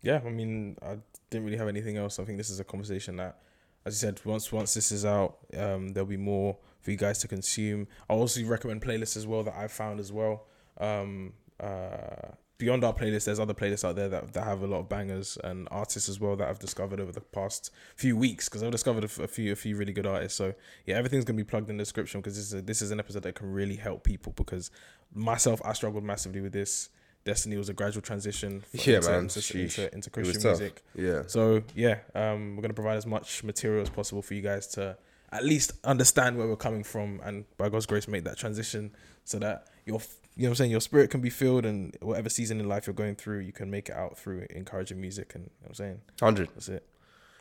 Yeah, 0.00 0.22
I 0.24 0.30
mean, 0.30 0.78
I 0.80 0.96
didn't 1.28 1.44
really 1.44 1.58
have 1.58 1.68
anything 1.68 1.98
else. 1.98 2.18
I 2.18 2.24
think 2.24 2.38
this 2.38 2.48
is 2.48 2.60
a 2.60 2.64
conversation 2.64 3.16
that, 3.16 3.36
as 3.84 3.92
you 3.92 4.08
said, 4.08 4.24
once 4.24 4.50
once 4.50 4.72
this 4.72 4.90
is 4.90 5.04
out, 5.04 5.36
um, 5.54 5.90
there'll 5.90 6.08
be 6.08 6.16
more 6.16 6.56
for 6.80 6.92
you 6.92 6.96
guys 6.96 7.18
to 7.18 7.28
consume. 7.28 7.86
I 8.08 8.14
also 8.14 8.42
recommend 8.44 8.80
playlists 8.80 9.18
as 9.18 9.26
well 9.26 9.42
that 9.42 9.54
I've 9.54 9.70
found 9.70 10.00
as 10.00 10.10
well. 10.12 10.46
Um, 10.78 11.34
uh, 11.60 12.30
beyond 12.56 12.84
our 12.84 12.94
playlist, 12.94 13.26
there's 13.26 13.38
other 13.38 13.52
playlists 13.52 13.86
out 13.86 13.96
there 13.96 14.08
that, 14.08 14.32
that 14.32 14.44
have 14.44 14.62
a 14.62 14.66
lot 14.66 14.78
of 14.78 14.88
bangers 14.88 15.36
and 15.44 15.68
artists 15.70 16.08
as 16.08 16.18
well 16.18 16.34
that 16.36 16.48
I've 16.48 16.58
discovered 16.58 17.00
over 17.00 17.12
the 17.12 17.20
past 17.20 17.70
few 17.96 18.16
weeks 18.16 18.48
because 18.48 18.62
I've 18.62 18.70
discovered 18.70 19.04
a, 19.04 19.08
few 19.08 19.52
a 19.52 19.56
few 19.56 19.76
really 19.76 19.92
good 19.92 20.06
artists. 20.06 20.38
So 20.38 20.54
yeah, 20.86 20.94
everything's 20.94 21.26
gonna 21.26 21.36
be 21.36 21.44
plugged 21.44 21.68
in 21.68 21.76
the 21.76 21.82
description 21.82 22.22
because 22.22 22.36
this 22.36 22.46
is 22.46 22.54
a, 22.54 22.62
this 22.62 22.80
is 22.80 22.92
an 22.92 22.98
episode 22.98 23.24
that 23.24 23.34
can 23.34 23.52
really 23.52 23.76
help 23.76 24.04
people 24.04 24.32
because 24.34 24.70
myself 25.12 25.60
I 25.66 25.74
struggled 25.74 26.02
massively 26.02 26.40
with 26.40 26.54
this. 26.54 26.88
Destiny 27.24 27.56
was 27.56 27.68
a 27.68 27.72
gradual 27.72 28.02
transition 28.02 28.64
Yeah, 28.72 28.96
into, 28.96 29.08
man. 29.10 29.18
into, 29.24 29.58
into, 29.60 29.94
into 29.94 30.10
Christian 30.10 30.42
music. 30.42 30.82
Yeah. 30.94 31.22
So 31.26 31.62
yeah, 31.74 31.98
um, 32.14 32.56
we're 32.56 32.62
gonna 32.62 32.74
provide 32.74 32.96
as 32.96 33.06
much 33.06 33.44
material 33.44 33.82
as 33.82 33.90
possible 33.90 34.22
for 34.22 34.34
you 34.34 34.42
guys 34.42 34.66
to 34.68 34.96
at 35.30 35.44
least 35.44 35.72
understand 35.84 36.36
where 36.36 36.46
we're 36.46 36.56
coming 36.56 36.84
from, 36.84 37.20
and 37.24 37.44
by 37.56 37.68
God's 37.68 37.86
grace, 37.86 38.06
make 38.08 38.24
that 38.24 38.36
transition 38.38 38.90
so 39.24 39.38
that 39.38 39.66
your 39.86 40.00
you 40.34 40.44
know 40.44 40.48
what 40.48 40.52
I'm 40.52 40.54
saying 40.56 40.70
your 40.70 40.80
spirit 40.80 41.10
can 41.10 41.20
be 41.20 41.30
filled, 41.30 41.64
and 41.64 41.96
whatever 42.00 42.28
season 42.28 42.58
in 42.60 42.68
life 42.68 42.86
you're 42.86 42.94
going 42.94 43.14
through, 43.16 43.38
you 43.40 43.52
can 43.52 43.70
make 43.70 43.88
it 43.88 43.94
out 43.94 44.18
through 44.18 44.46
encouraging 44.50 45.00
music, 45.00 45.34
and 45.34 45.44
you 45.44 45.50
know 45.62 45.68
what 45.68 45.68
I'm 45.70 45.74
saying 45.74 46.00
100. 46.20 46.48
that's 46.54 46.68
it. 46.68 46.86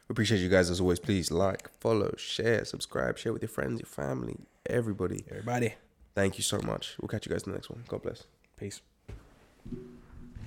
We 0.08 0.13
appreciate 0.13 0.39
you 0.39 0.50
guys 0.50 0.70
as 0.70 0.80
always. 0.82 1.00
Please 1.00 1.32
like, 1.32 1.70
follow, 1.80 2.13
share, 2.17 2.65
subscribe, 2.65 3.17
share 3.17 3.32
with 3.34 3.41
your 3.41 3.50
friends, 3.50 3.80
your 3.80 3.88
family, 3.88 4.36
everybody. 4.65 5.24
Everybody, 5.30 5.74
Thank 6.13 6.38
you 6.38 6.44
so 6.44 6.60
much. 6.62 6.96
We'll 7.00 7.08
catch 7.08 7.26
you 7.26 7.32
guys 7.32 7.44
in 7.44 7.52
the 7.54 7.58
next 7.58 7.70
one. 7.70 7.84
God 7.88 8.02
bless. 8.04 8.24
peace. 8.58 8.82